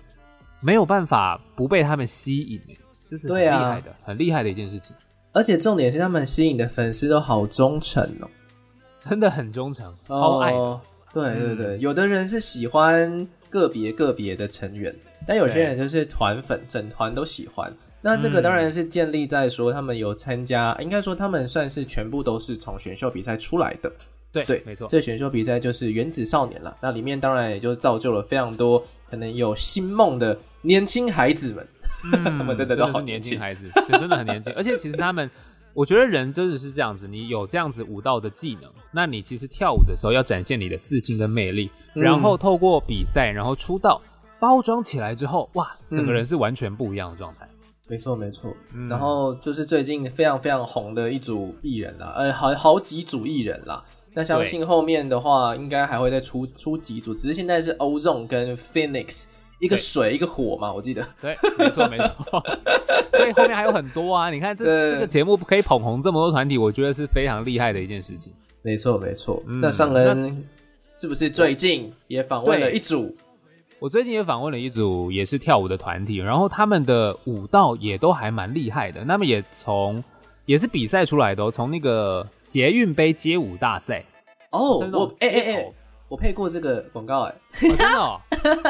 [0.62, 2.62] 没有办法不被他们吸引，
[3.10, 4.96] 这是很厉害的，很厉害的一件事情。
[5.34, 8.30] 而且重点是他们吸引的粉丝都好忠诚哦，
[9.10, 10.52] 真的很忠诚，超爱。
[11.14, 14.96] 对对对，有的人是喜欢个别个别的成员，
[15.28, 17.72] 但有些人就是团粉，整团都喜欢。
[18.02, 23.92] 那这个当然是建立在说他们有参加，应该说他们算是全部都是从选秀比赛出来的。
[24.32, 26.76] 对对，没错，这选秀比赛就是原子少年了。
[26.82, 31.68] 那里面当然也就造就了非常多可能有新梦的年轻孩子们。
[32.12, 34.52] 他们真的都好年轻孩子，真的很年轻。
[34.58, 35.30] 而且其实他们，
[35.74, 44.02] 我觉得人真的是这样子，你有这样子舞蹈的技能，那你其实跳舞的时候要展现你的自信跟魅力，然后透过比赛，然后出道，
[44.40, 47.48] 包装起来之后，哇，整个人是完全不一样的状态。
[47.88, 48.56] 没错没错。
[48.90, 53.84] 然后就是最近非常非常红的一组艺人啦，呃，好好几组艺人啦。
[54.14, 59.26] 那相信后面的话，应该还会再出出几组，只是现在是 Ozone 跟 Phoenix，
[59.64, 61.02] 一个水一个火嘛，我记得。
[61.22, 62.44] 对，没错没错。
[63.18, 68.34] 所以后面还有很多啊，你看这这个节目可以捧红这么多团体，我觉得是非常厉害的一件事情。
[68.62, 69.42] 没错没错。
[69.46, 70.46] 那上恩
[70.98, 73.16] 是不是最近也访问了一组？
[73.80, 79.04] 我最近也访问了一组也是跳舞的团体，然后他们的舞蹈也都还蛮厉害的。
[79.06, 80.04] 那么也从
[80.46, 82.28] 也是比赛出来的，从那个。
[82.46, 84.04] 捷运杯街舞大赛
[84.52, 85.72] 哦，我哎哎哎，
[86.14, 88.22] 我配过这个广告哎，真的哦，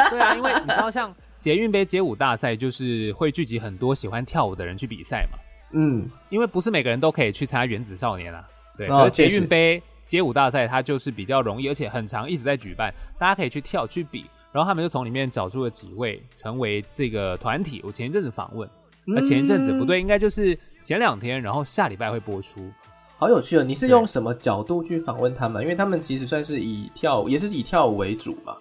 [0.09, 5.37] 对啊，因为你知道，像捷运杯街舞大赛就是会聚集很多喜欢跳舞的人去比赛嘛，
[5.73, 17.81] 嗯，因为不是每个人都可以去参加原子少年啊，对，而捷运杯街舞大赛它就是比较容易，而且很长，一直在举办，大家可以去跳去比，然后他们就从里面找出了几位成为这个团体。
[17.83, 18.69] 我前一阵子访问，
[19.05, 22.71] 那前一阵子不对，应该就是前两天，然后下礼拜会播出。
[23.17, 23.63] 好有趣哦！
[23.63, 25.63] 你是用什么角度去访问他们？
[25.63, 28.53] 因为他们其实算是以跳舞，也是以跳舞为主嘛。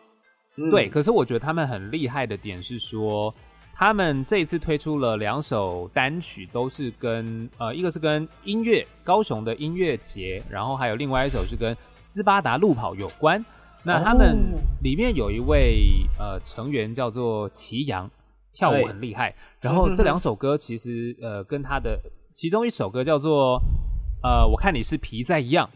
[0.71, 3.35] 对，可是我觉得他们很厉害的点是说，
[3.75, 13.45] 他们这一次推出了两首单曲，都是跟呃，一个是跟音乐高雄的音乐节，然后还有另外一首是跟斯巴达路跑有关。
[13.83, 18.09] 那他们里面有一位呃成员叫做祁阳，
[18.53, 19.35] 跳舞很厉害。
[19.61, 21.99] 然后这两首歌其实呃跟他的
[22.31, 23.61] 其中一首歌叫做。
[24.23, 25.69] 呃，我看你是皮在一样，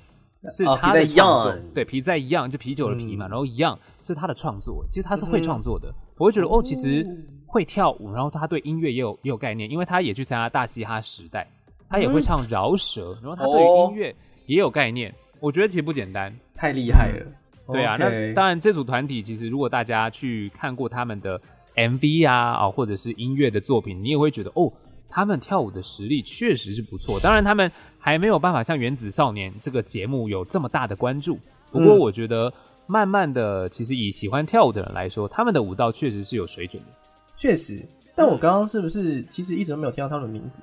[0.50, 4.84] 是他的创作，对，皮在一样，就啤酒的啤嘛，然后一样是他的创作。
[4.88, 7.04] 其实他是会创作的，我会觉得哦，其实
[7.44, 11.48] 会跳舞，然后他对音乐也有也有概念，因为他也去参加大嘻哈时代，
[11.88, 14.14] 他也会唱饶舌，然后他对音乐
[14.46, 15.12] 也有概念。
[15.40, 17.26] 我觉得其实不简单，太厉害了。
[17.72, 21.40] 对啊，那当然这组团体其实如果大家去看过他们的
[21.74, 24.72] MV 啊啊，或者是音乐的作品，你也会觉得哦。
[25.08, 31.38] 他们跳舞的实力确实是不错，当然他们还没有办法像《原子少年》这个节目有这么大的关注。
[31.70, 32.52] 不过我觉得，
[32.86, 36.88] 慢慢的，其实以喜欢跳舞的人来说，他们的舞蹈确实是有水准的。
[37.36, 40.62] 确实，但我刚刚是不是其实一直都没有听到他们的名字？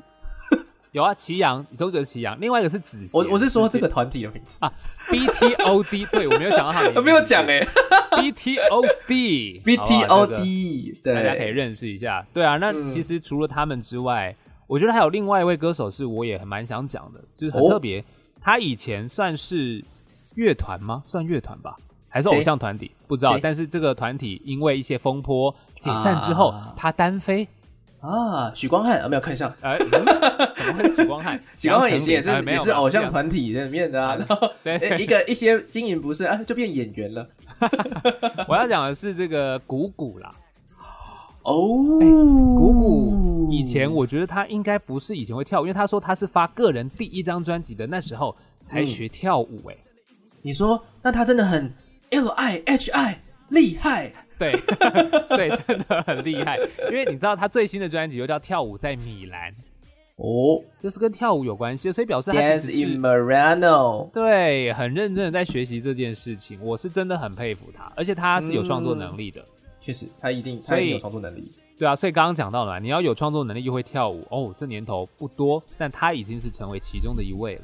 [0.94, 3.04] 有啊，祁阳，都是祁阳，另外一个是子。
[3.12, 4.72] 我我是说这个团体的名字啊
[5.10, 6.06] ，B T O D。
[6.14, 7.66] 对我没有讲到他名字， 没有讲哎，
[8.22, 12.24] B T O D，B T O D，对，大家可以认识一下。
[12.32, 14.36] 对啊，那其实除了他们之外，
[14.68, 18.06] 我觉得还有另外一位歌手是我也很蛮想讲的，就是很特别。
[18.40, 19.84] 他以前算是
[20.36, 21.02] 乐团吗？
[21.08, 21.76] 算乐团吧，
[22.08, 22.92] 还是偶像团体？
[23.08, 23.40] 不知道。
[23.42, 27.48] 但是这个团体因为一些风波解散之后，他单飞。
[28.04, 29.88] 啊，许光汉啊，没有看上，哎，怎
[30.68, 31.42] 么会许光汉？
[31.58, 34.52] 许光汉以前也是也是偶像团体在里面的啊，然后
[35.00, 37.26] 一个一些经营不是啊，就变演员了。
[38.50, 40.36] 我要讲的是这个谷谷啦。
[41.44, 41.66] 哦，
[42.58, 49.76] 谷谷以前我觉得他应该不是以前会跳舞，因为他说他是发个人第一张专辑的那时候才学跳舞、哎、
[50.42, 51.74] 你说那他真的很
[52.10, 54.12] L I H I 厉害
[54.52, 56.58] 对 对，真的很厉害。
[56.90, 59.52] 因为你知道他最新的专辑又叫《跳舞在米兰》，
[60.18, 66.60] 哦就是跟跳舞有关系，所以表示他其，Dance 实 in 是 Morano，对很认真的在学习这件事情。
[66.62, 69.44] 我是真的很佩服他，而且他是有创作能力的。
[69.80, 71.52] 确实他一定他一定有创作能力。
[71.78, 77.62] 对啊，所以刚刚讲到了嘛，你要有创作能力又会跳舞哦，这年头不多，但他已经是成为其中的一位了。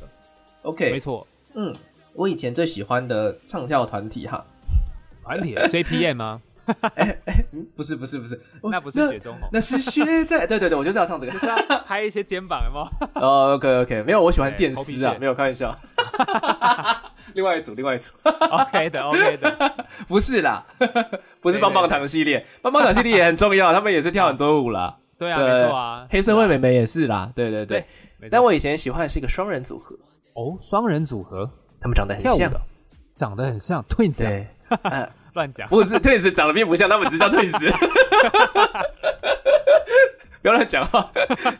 [0.63, 1.73] OK，没错，嗯，
[2.13, 4.43] 我以前最喜欢的唱跳团体哈，
[5.23, 6.41] 团体 JPM 吗？
[6.95, 11.32] 嗯，不是不是不是，那不是雪中红，那是雪在，对对对，我就是要唱这个。
[11.34, 13.27] 就是要拍一些肩膀，有没有？
[13.27, 15.75] 哦，OK OK，没有，我喜欢电丝啊，没有开玩笑。
[17.34, 19.73] 另外一组，另外一组，OK 的，OK 的，
[20.08, 20.65] 不是啦，
[21.41, 24.97] 不是棒棒糖系列，棒棒糖系列也很重要，他们也是跳很多舞啦。
[25.17, 27.86] 对啊，没错啊，黑社会美眉也是啦，对对对。
[28.19, 28.29] 对。
[28.29, 29.95] 但我以前喜欢的是一个双人组合，
[30.34, 31.49] 哦，双人组合？
[31.79, 32.51] 他们长得很像。
[32.51, 32.62] 的，，
[33.15, 34.29] 长得很像 Twins，啊。
[34.29, 34.47] 对，
[34.84, 37.57] 呃乱讲，不是 Twins 长得并不像，他们只叫 Twins。
[40.41, 41.11] 不要乱讲话，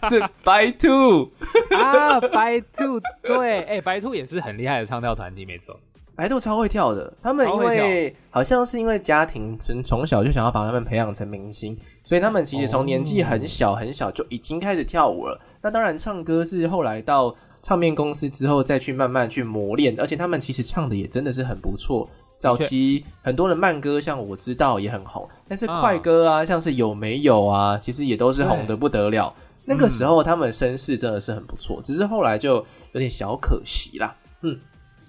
[0.10, 1.32] 是 By Two。
[1.78, 5.78] 啊，白兔，对，哎，白兔也是很厉害的唱跳团体，没错，
[6.16, 15.38] 白兔超会跳的，他们因为好像是因为家庭从从小就想要把他们培养成明星，所以他们其实从年纪很小很小就已经开始跳舞了。
[15.62, 22.10] 那当然，唱歌是后来到唱片公司之后再去慢慢去磨练，而且他们其实唱的也真的是很不错。
[22.40, 29.32] 早期很多的慢歌，像我知道也很红，但是快歌啊，像是有没有啊，其实也都是红的不得了。
[29.66, 32.56] 那个时候他们声势真的是很不错，只是后来就
[32.94, 34.16] 有点小可惜啦。
[34.42, 34.58] 嗯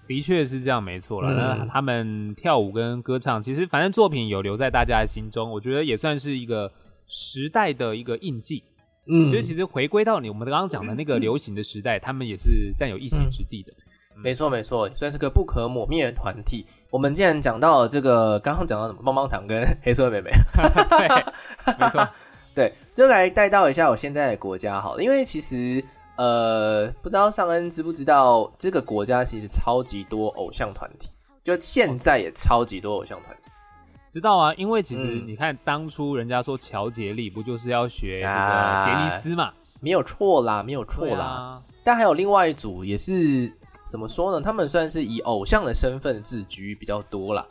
[0.07, 1.31] 的确是这样，没错了。
[1.31, 6.71] 嗯那他们跳舞跟歌唱，其实反正作品有留在大家的心中，我觉得也算是一个
[7.07, 8.65] 时代的一个印记。
[9.07, 13.73] 嗯就是其实回归到你我们刚刚讲的那个流行的时代，他们也是占有一席之地的。
[14.15, 16.67] 没错没错，算是个不可磨灭的团体。
[16.91, 20.31] 我们既然讲到了这个，刚刚讲到什么棒棒糖跟 黑社会妹妹，
[20.91, 21.09] 对，
[21.79, 22.07] 没错。
[22.55, 25.83] 对，就来带到一下我现在的国家好了，因为其实
[26.17, 31.11] 呃，不知道尚恩知不知道，这个国家其实超级多偶像团体，
[31.45, 33.51] 就现在也超级多偶像团体。
[34.11, 39.53] 知道啊，因为其实嗯你看，当初人家说乔杰利不就是要学这啊个杰尼斯嘛？
[39.81, 41.25] 没有错啦，没有错啦。
[41.25, 43.51] 啊，但还有另外一组也是
[43.91, 44.41] 怎么说呢？
[44.41, 47.45] 他们算是以偶像的身份自居比较多啦。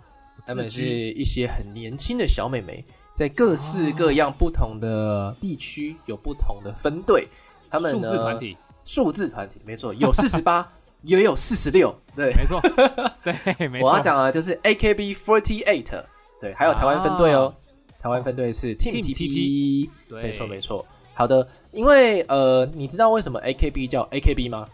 [0.47, 7.28] 他们是一些很年轻的小美眉，在各式各样不同的地区有不同的分队。
[7.69, 10.67] 他们数字团体，数字团体没错，有四十八，
[11.04, 11.93] 也有四十六。
[12.15, 12.60] 对，没错，
[13.21, 13.89] 对，没错。
[13.89, 16.04] 我要讲的就是 AKB48，
[16.39, 17.54] 对，还有台湾分队哦。
[18.02, 20.86] 台湾分队是 Team Team TP，对没错没错。
[21.13, 24.67] 好的，因为呃，你知道为什么 AKB 叫 AKB 吗？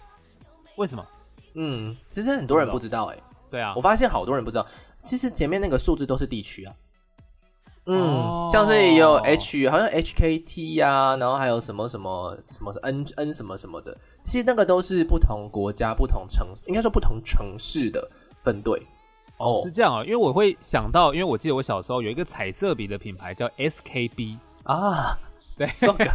[0.75, 1.03] 为什么？
[1.55, 3.17] 嗯，其实很多人不知道哎、
[3.49, 3.73] 对啊。
[3.75, 4.67] 我，发现好多人不知道，
[5.03, 6.73] 其实前面那个数字都是地区啊。
[7.85, 8.49] 嗯，哦。
[8.51, 18.09] 像是有 H，好像 HKT 呀、然后还有什么什么什么 N N 什么什么的，其实那个都是不同国家、不同城，应该说不同城市的
[18.43, 18.81] 分队。
[19.37, 25.17] 哦，是这样啊，因为我会想到，因为我记得我小时候有一个彩色笔的品牌叫 SKB，啊，
[25.57, 26.09] 对，这个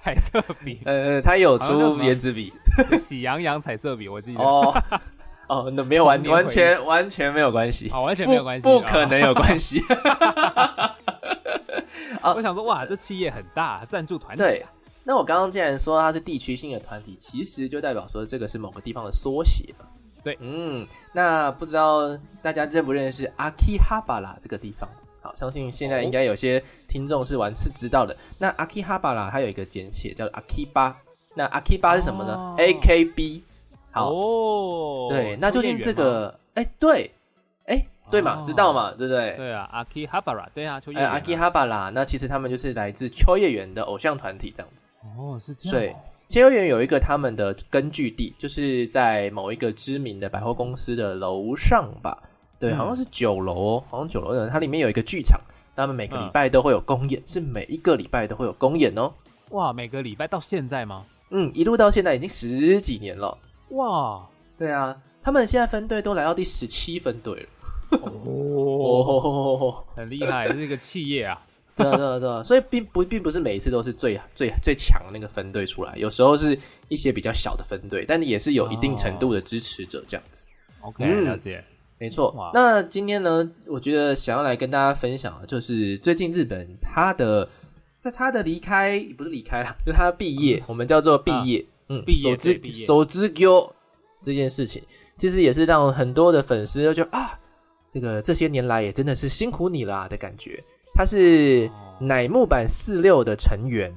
[0.00, 2.52] 彩色笔，呃，他有出好像叫什么原子笔
[2.96, 4.40] 喜羊羊彩色笔，我记得。
[4.40, 4.72] 哦。
[5.48, 9.82] 哦，那没有完完全完全没有关系，好，完全不没有关系，不可能有关系。
[12.22, 12.32] 哦。
[12.36, 14.64] 我想说，哇，这企业很大，赞助团体
[15.02, 19.86] 那我刚刚既然说它是地区性的团体，其实就代表说这个是某个地方的缩写嘛。
[20.22, 24.88] 对嗯，那不知道大家认不认识阿基哈巴拉这个地方？
[25.28, 28.16] 好，相信现在应该有些听众是玩是知道的。
[28.38, 30.96] 那阿基哈巴拉它有一个简写叫阿基巴，
[31.34, 32.54] 那阿基巴是什么呢、哦。
[32.58, 33.42] A K B。
[33.90, 37.10] 好，哦，对，那究竟这个，哎，对，
[37.66, 38.42] 哎，对嘛，哦。
[38.44, 39.34] 知道嘛，对不对？
[39.36, 41.12] 对啊，阿基哈巴拉，对啊，秋叶哎，原啊。
[41.14, 44.92] 阿基哈巴拉，那其实他们就是来自秋叶原的偶像团体这样子。
[45.18, 45.78] 哦，是这样。
[45.78, 45.96] 对，
[46.28, 52.22] 秋叶园有一个他们的根据地，就是在某一个知名的百货公司的楼上吧？
[52.58, 55.40] 对，嗯好像是九楼哦，好像九楼的，它里面有一个剧场，
[55.76, 59.12] 他们每个嗯礼拜都会有公演，是每一个礼拜都会有公演哦。
[59.50, 61.04] 哇，每个礼拜到现在吗？
[61.30, 63.36] 嗯，一路到现在已经十几年了。
[63.70, 64.26] 哇，
[64.58, 67.48] 对啊，他们现在分队都来到第十七分队了。
[67.90, 71.40] 哦，哦，很厉害，这是一个企业啊，
[71.76, 80.48] 对啊，对啊，对啊，所以并不并不是每一次都是最最最强的那个分队出来，有时候是一些比较小的分队，但也是有一定程度的支持者这样子。
[80.80, 81.64] OK，了解，
[81.98, 82.52] 没错。
[82.54, 87.48] 那今天呢，我觉得想要来跟大家分享的就是最近日本他的
[87.98, 93.70] 在他的离开不是离开了，就他毕业，我们叫做毕业，嗯，毕业，毕业，手之丢
[94.22, 94.82] 这件事情，
[95.16, 97.38] 其实也是让很多的粉丝就啊，
[97.90, 100.62] 这个这些年来也真的是辛苦你了的感觉。
[100.94, 101.70] 他是
[102.00, 103.92] 乃木坂四六的成员。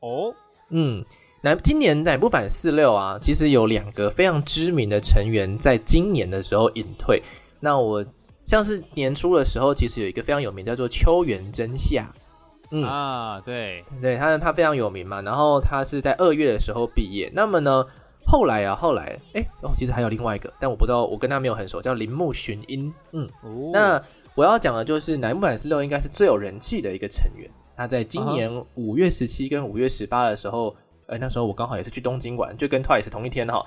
[0.00, 0.34] 哦，
[0.70, 1.04] 嗯，
[1.44, 7.22] 乃今年乃木坂四六啊，其实有两个非常知名的成员在今年的时候隐退。
[7.60, 8.02] 那我
[8.46, 12.10] 像是年初的时候，其实有一个非常有名叫做秋元真夏，
[12.70, 15.20] 嗯啊，对对，他他非常有名嘛。
[15.20, 17.30] 然后他是在二月的时候毕业。
[17.34, 17.84] 那么呢，
[18.26, 23.28] 后来啊，后来哎，哦，其实还有另外一个，但我不知道，我跟他没有很熟，叫铃木寻音，嗯，
[23.70, 24.02] 那。
[24.36, 27.48] 我要讲的就是乃木坂四六应该是最有人气的一个成员。
[27.76, 30.74] 他在今年五月十七跟五月十八的时候，
[31.06, 33.64] 呃，那时候我刚好也是去东京玩，就跟 Twice 同一天哈。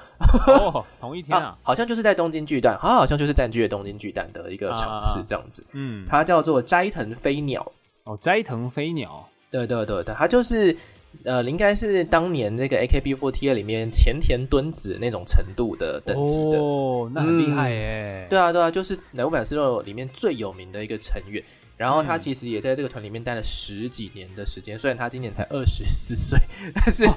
[0.48, 5.66] 哦，同一天啊， 好像就是在东京巨蛋，他好像就是占据了东京巨蛋的一个场次这样子。
[5.74, 7.72] 嗯，它叫做斋藤飞鸟。
[8.04, 9.28] 哦，斋藤飞鸟。
[9.50, 10.76] 对对对对，它就是。
[11.24, 18.28] 呃，应该是当年那个 AKB48 里面前田敦子那种程度的等级的哦，那很厉害耶。
[18.30, 21.44] 对啊，对啊，就是乃木坂四六里面最有名的一个成员。
[21.78, 26.40] 然后他其实也在这个团里面待了十几年的时间，虽然他今年才二十四岁，
[26.74, 27.08] 但是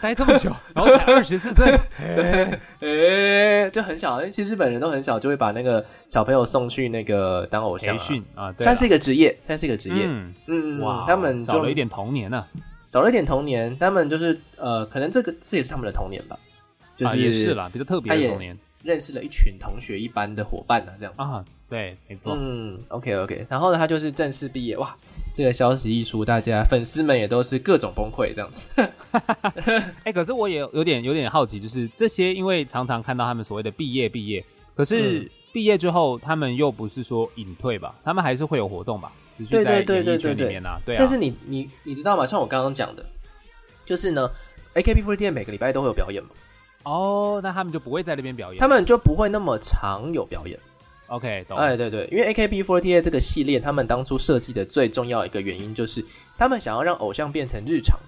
[0.00, 1.66] 待这么久，然后才二十四岁，
[2.80, 4.24] 对，哎，就很小。
[4.28, 10.04] 其实日本人都很小就会把那个小朋友送去那个当偶像培训啊，算是一个职业，算是一个职业。
[10.06, 12.44] 嗯嗯，哇，他们少了一点童年呢。
[12.88, 16.38] 少了一点童年，他们就是呃，可能这个这也是他们的童年吧，
[16.96, 18.56] 就是也是啦，比较特别的童年，
[18.86, 24.96] 认识了一群同学一般的伙伴呢，这样子啊，对，没错，嗯，OK OK，然后呢，他就是正式毕业，哇，
[25.34, 28.68] 这个消息一出，大家粉丝们也都是各种崩溃这样子。
[30.04, 35.30] 哎，可是我也有点有点好奇，就是这些，因为常常看到他们所谓的毕业毕业，可是。
[35.52, 37.94] 毕业之后，他们又不是说隐退吧？
[38.04, 39.10] 他们还是会有活动吧？
[39.32, 40.78] 持续在演艺圈里面啊。
[40.84, 40.98] 对啊。
[40.98, 42.26] 但是你你你知道吗？
[42.26, 43.02] 像我刚刚讲的，
[43.86, 44.30] 就是呢
[44.74, 46.28] ，AKB48 每个礼拜都会有表演嘛。
[46.86, 50.58] 哦，那他们就不会在那边表演，他们就不会那么常有表演。
[51.08, 51.58] OK，懂。
[51.58, 56.04] 哎，对对，因为 AKB48 这个系列，他们当初设计的最重要一个原因，就是
[56.38, 57.98] 他们想要让偶像变成日常，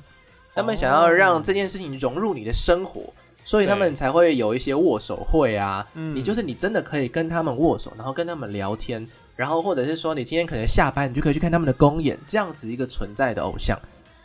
[0.55, 3.03] 他们想要让这件事情融入你的生活。
[3.45, 13.81] 所以他们才会有一些握手会啊，你就是你真的可以跟他们握手，然后跟他们聊天，然后或者是说你今天可能下班，你就可以去看他们的公演，这样子一个存在的偶像，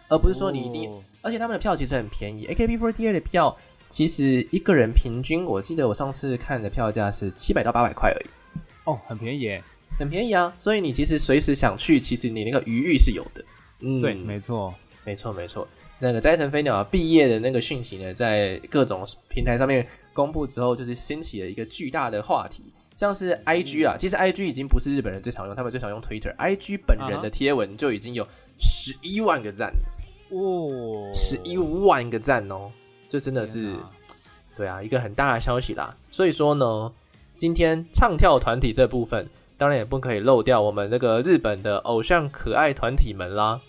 [0.10, 0.92] 而不是说你一定，
[1.22, 3.56] 而且他们的票其实很便宜，AKB48 的票
[3.90, 8.26] 其实一个人平均，我记得我上次看的票价是七百到八百块而已，
[8.86, 9.62] 哦，很便宜，
[10.00, 13.46] 很便宜啊，所以你其实随时想去，其实你那个余裕是有的，
[13.82, 14.74] 嗯，对，没错，
[15.06, 15.68] 没错，没错。
[16.00, 22.64] 那个斋藤飞鸟毕业的那个讯息呢，在各种平台上面公布之后，就是掀起了一个巨大的话题。
[22.96, 26.34] 像是 I G 啊，其实 I G 已经不是日本人最常用，他们最常用 Twitter。
[26.36, 28.28] I G 本人的贴文就已经有
[28.60, 29.74] 十一万个赞
[30.30, 32.72] 哦，十一万个赞哦，
[33.14, 33.76] 这真的是
[34.56, 35.96] 对啊，一个很大的消息啦。
[36.10, 36.92] 所以说呢，
[37.36, 43.62] 今天唱跳团体这部分，当然也不可以漏掉我们那个日本的偶像可爱团体们啦。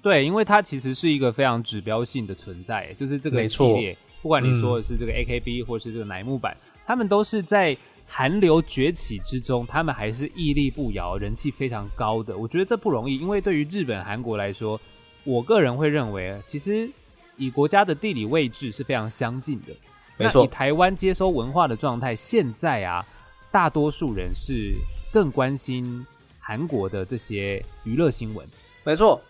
[0.00, 7.76] 对，因为它其实是一个非常指标性的存在，就是这个系列，不管你说的是这个 A K B 或是这个乃木坂，他们都是在
[8.06, 12.34] 韩流崛起之中，他们还是屹立不摇，人气非常高的。
[12.34, 14.80] 我觉得这不容易，因为对于日本、韩国来说，
[15.24, 16.88] 我个人会认为，其实
[17.36, 19.74] 以国家的地理位置是非常相近的。
[20.18, 23.04] 没错，以台湾接收文化的状态，现在啊，
[23.50, 24.74] 大多数人是
[25.12, 26.06] 更关心
[26.38, 28.46] 韩国的这些娱乐新闻。
[28.84, 29.20] 没错。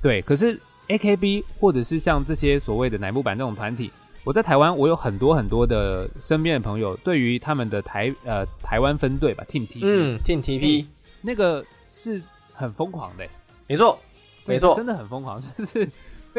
[0.00, 3.90] 对，可是 A K B 或者是像这些所谓的乃木坂这种团体，
[4.22, 10.86] 我在台湾我有很多很多的身边的朋友，对于他们的台呃台湾分队吧，Team T，嗯，Team T P，
[11.22, 13.26] 那个是很疯狂的，
[13.66, 13.98] 没错，
[14.44, 15.88] 没错，真的很疯狂， 就是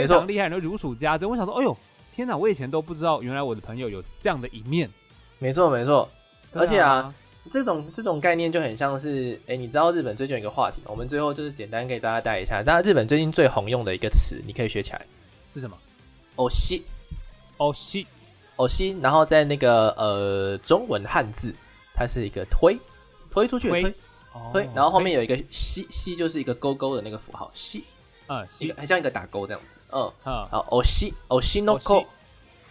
[0.02, 1.30] 非常厉害，然后如数家珍。
[1.30, 1.78] 我想说，哎呦，
[2.16, 4.90] 天哪，我以前都不知道，原来我的朋友有这样的一面。
[5.40, 6.10] 没错，没错，
[6.54, 7.14] 而且啊。
[7.50, 12.62] 这种这种概念就很像是，哎，你知道日本最近有一个话题，我们最后就是简单给大家带一下。
[12.62, 15.06] 大家日本最近最红用的一个词，你可以学起来，
[15.50, 15.78] 是什么？
[16.36, 16.84] 哦西，
[17.56, 18.06] 哦西，
[18.58, 18.98] 哦西。
[19.02, 21.56] 然后在那个呃中文汉字，
[21.94, 22.78] 它是一个推，
[23.32, 23.96] 推出去推，
[24.52, 24.70] 推。
[24.76, 27.86] 然后后面有一个西西，就是一个勾勾的那个符号西，
[28.28, 29.80] 啊，一个很像一个打勾这样子。
[29.92, 32.06] 嗯，好，哦西，哦西 no ko。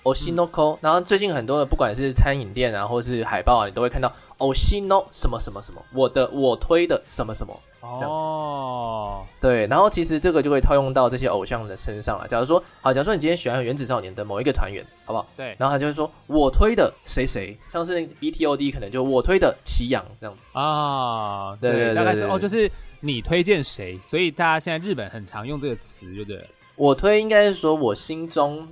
[0.07, 4.07] o s h i n o k o 然后最近很多的不管是餐饮店啊，或是海报啊，你都会看到
[4.39, 12.29] o s h i n o 什么什么什么，我的我推的什么什么，哦，对，然后其实这个就会套用到这些偶像的身上了。
[12.29, 15.27] 假如说，好，假如说你今天喜欢原子少年的某一个团员，好不好？
[15.37, 21.57] 对，然后他就会说，我推的谁谁，像是 B T O D 可能就我推的祁阳这样子啊。
[21.61, 22.71] 对对，大概是哦，就是
[23.07, 26.49] 你推荐谁，所以大家现在日本很常用这个词，对不对？
[26.75, 28.67] 我推应该是说我心中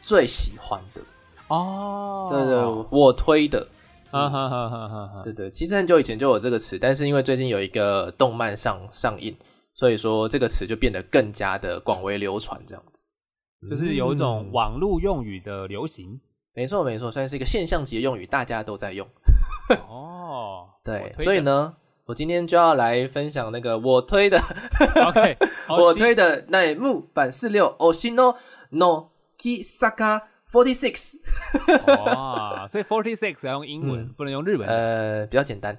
[0.00, 1.00] 最喜欢的
[1.48, 3.68] 哦，对对，我推的。
[4.10, 5.22] 哈哈哈哈哈！
[5.24, 9.36] 对对，其实很久以前就有这个词，但是因为最近有一个动漫上上映，
[9.74, 13.08] 所以说这个词就变得更加的广为流传，这样子，
[13.68, 16.20] 就是有一种网络用语的流行。
[16.54, 19.04] 没错没错，算是一个现象级的用语，大家都在用。
[19.88, 21.74] 哦， 对，所以呢，
[22.06, 24.38] 我今天就要来分享那个我推的
[25.06, 25.36] ，OK，
[25.68, 28.36] 我推的乃木坂四六 Oshino
[28.70, 30.22] no Kisaka。
[30.54, 31.16] Forty six，
[32.06, 32.64] 哇！
[32.68, 34.68] 所以 forty six 要用英文，不能用日文。
[34.68, 35.74] 呃，比较简单，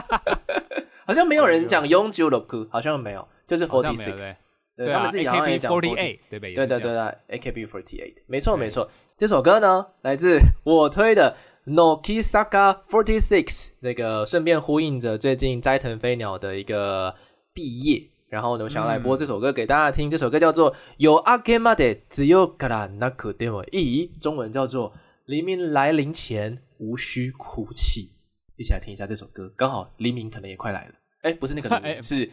[1.06, 4.34] 好像没有人讲永久的歌，好像没有，就是 forty six。
[4.76, 6.54] 对他们自己好像也讲 forty eight，对不对？
[6.54, 8.90] 对对对对，A K B forty eight，没错没错。
[9.16, 11.34] 这首歌呢，来自我推的
[11.68, 17.14] Noki Saga forty six，那个顺便呼应着最近斋藤飞鸟的一个
[17.52, 18.08] 毕业。
[18.30, 20.10] 然后呢，我想要来播这首歌给大家听。
[20.10, 24.90] 这首歌叫做《有阿给玛的只有卡拉那可点我意》，中文叫做
[25.26, 28.02] 《黎明来临前无需哭泣》。
[28.56, 30.94] 一起来听一下这首歌，刚好黎明可能也快来了。
[31.22, 32.30] 哎，不是那个黎明， 是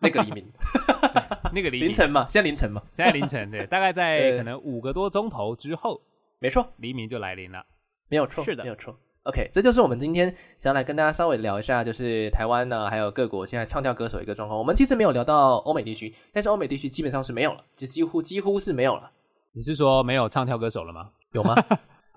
[0.00, 0.52] 那个黎明，
[1.52, 2.26] 那个黎凌晨嘛？
[2.28, 2.82] 现在凌晨嘛？
[2.90, 6.00] 现在凌晨，对，大概在 可能五个多钟头之后，
[6.40, 7.64] 没错，黎明就来临了，
[8.08, 8.96] 没有错，是的，没有错。
[9.24, 14.58] OK，这就是我们今天想要来跟大家稍微聊一下，就是台湾呢，还有各国现在唱跳歌手一个状况。
[14.58, 19.10] 我们其实没有聊到欧美地区，但是欧美地区基本上是没有了，就几乎几乎是没有了。
[19.52, 21.10] 你是说没有唱跳歌手了吗？
[21.32, 21.54] 有吗？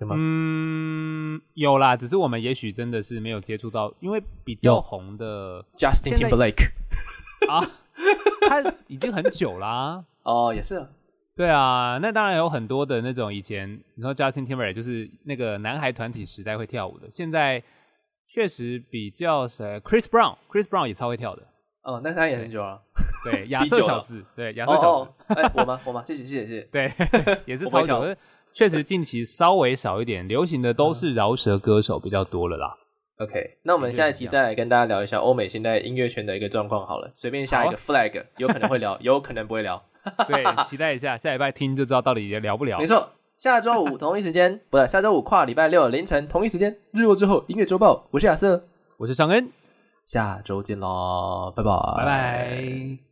[0.00, 0.14] 有吗？
[0.18, 6.70] 嗯，有啦，只是我们也许真的是没有接触到，因为比较红的 Justin Timberlake
[7.50, 7.60] 啊，
[8.48, 10.02] 他已经很久啦。
[10.24, 10.86] 哦，也是。
[11.34, 17.62] 对啊，那当然有很多的那种以前你说 Justin Timberlake 就是那个男孩团体时代会跳舞的，现在
[18.26, 21.42] 确实比较谁 Chris Brown，Chris Brown 也超会跳的。
[21.84, 22.78] 哦，那他也很久啊。
[23.24, 25.10] 对，亚瑟小子，对亚瑟小子。
[25.28, 25.80] 哎，我吗？
[25.84, 26.04] 我吗？
[26.06, 26.68] 谢谢谢谢谢谢。
[26.70, 26.90] 对，
[27.46, 28.14] 也是 超久。
[28.52, 32.76] 确实近期稍微少一点，流行的都是饶舌歌手比较多了啦。
[33.18, 39.82] OK，那我们下一期再来跟大家聊一下欧美现在音乐圈的一个状况好了，随便下一个 flag，有可能会聊，有可能不会聊。
[40.26, 42.78] 对，期待一下，下礼拜听就知道到底聊不聊。
[42.78, 48.06] 没错，下周五同一时间，不是下周五跨礼拜六凌晨同一时间，日落之后音乐周报。
[48.10, 48.64] 我是亚瑟，
[48.96, 49.50] 我是尚恩，
[50.04, 53.02] 下周见喽，拜拜，拜拜。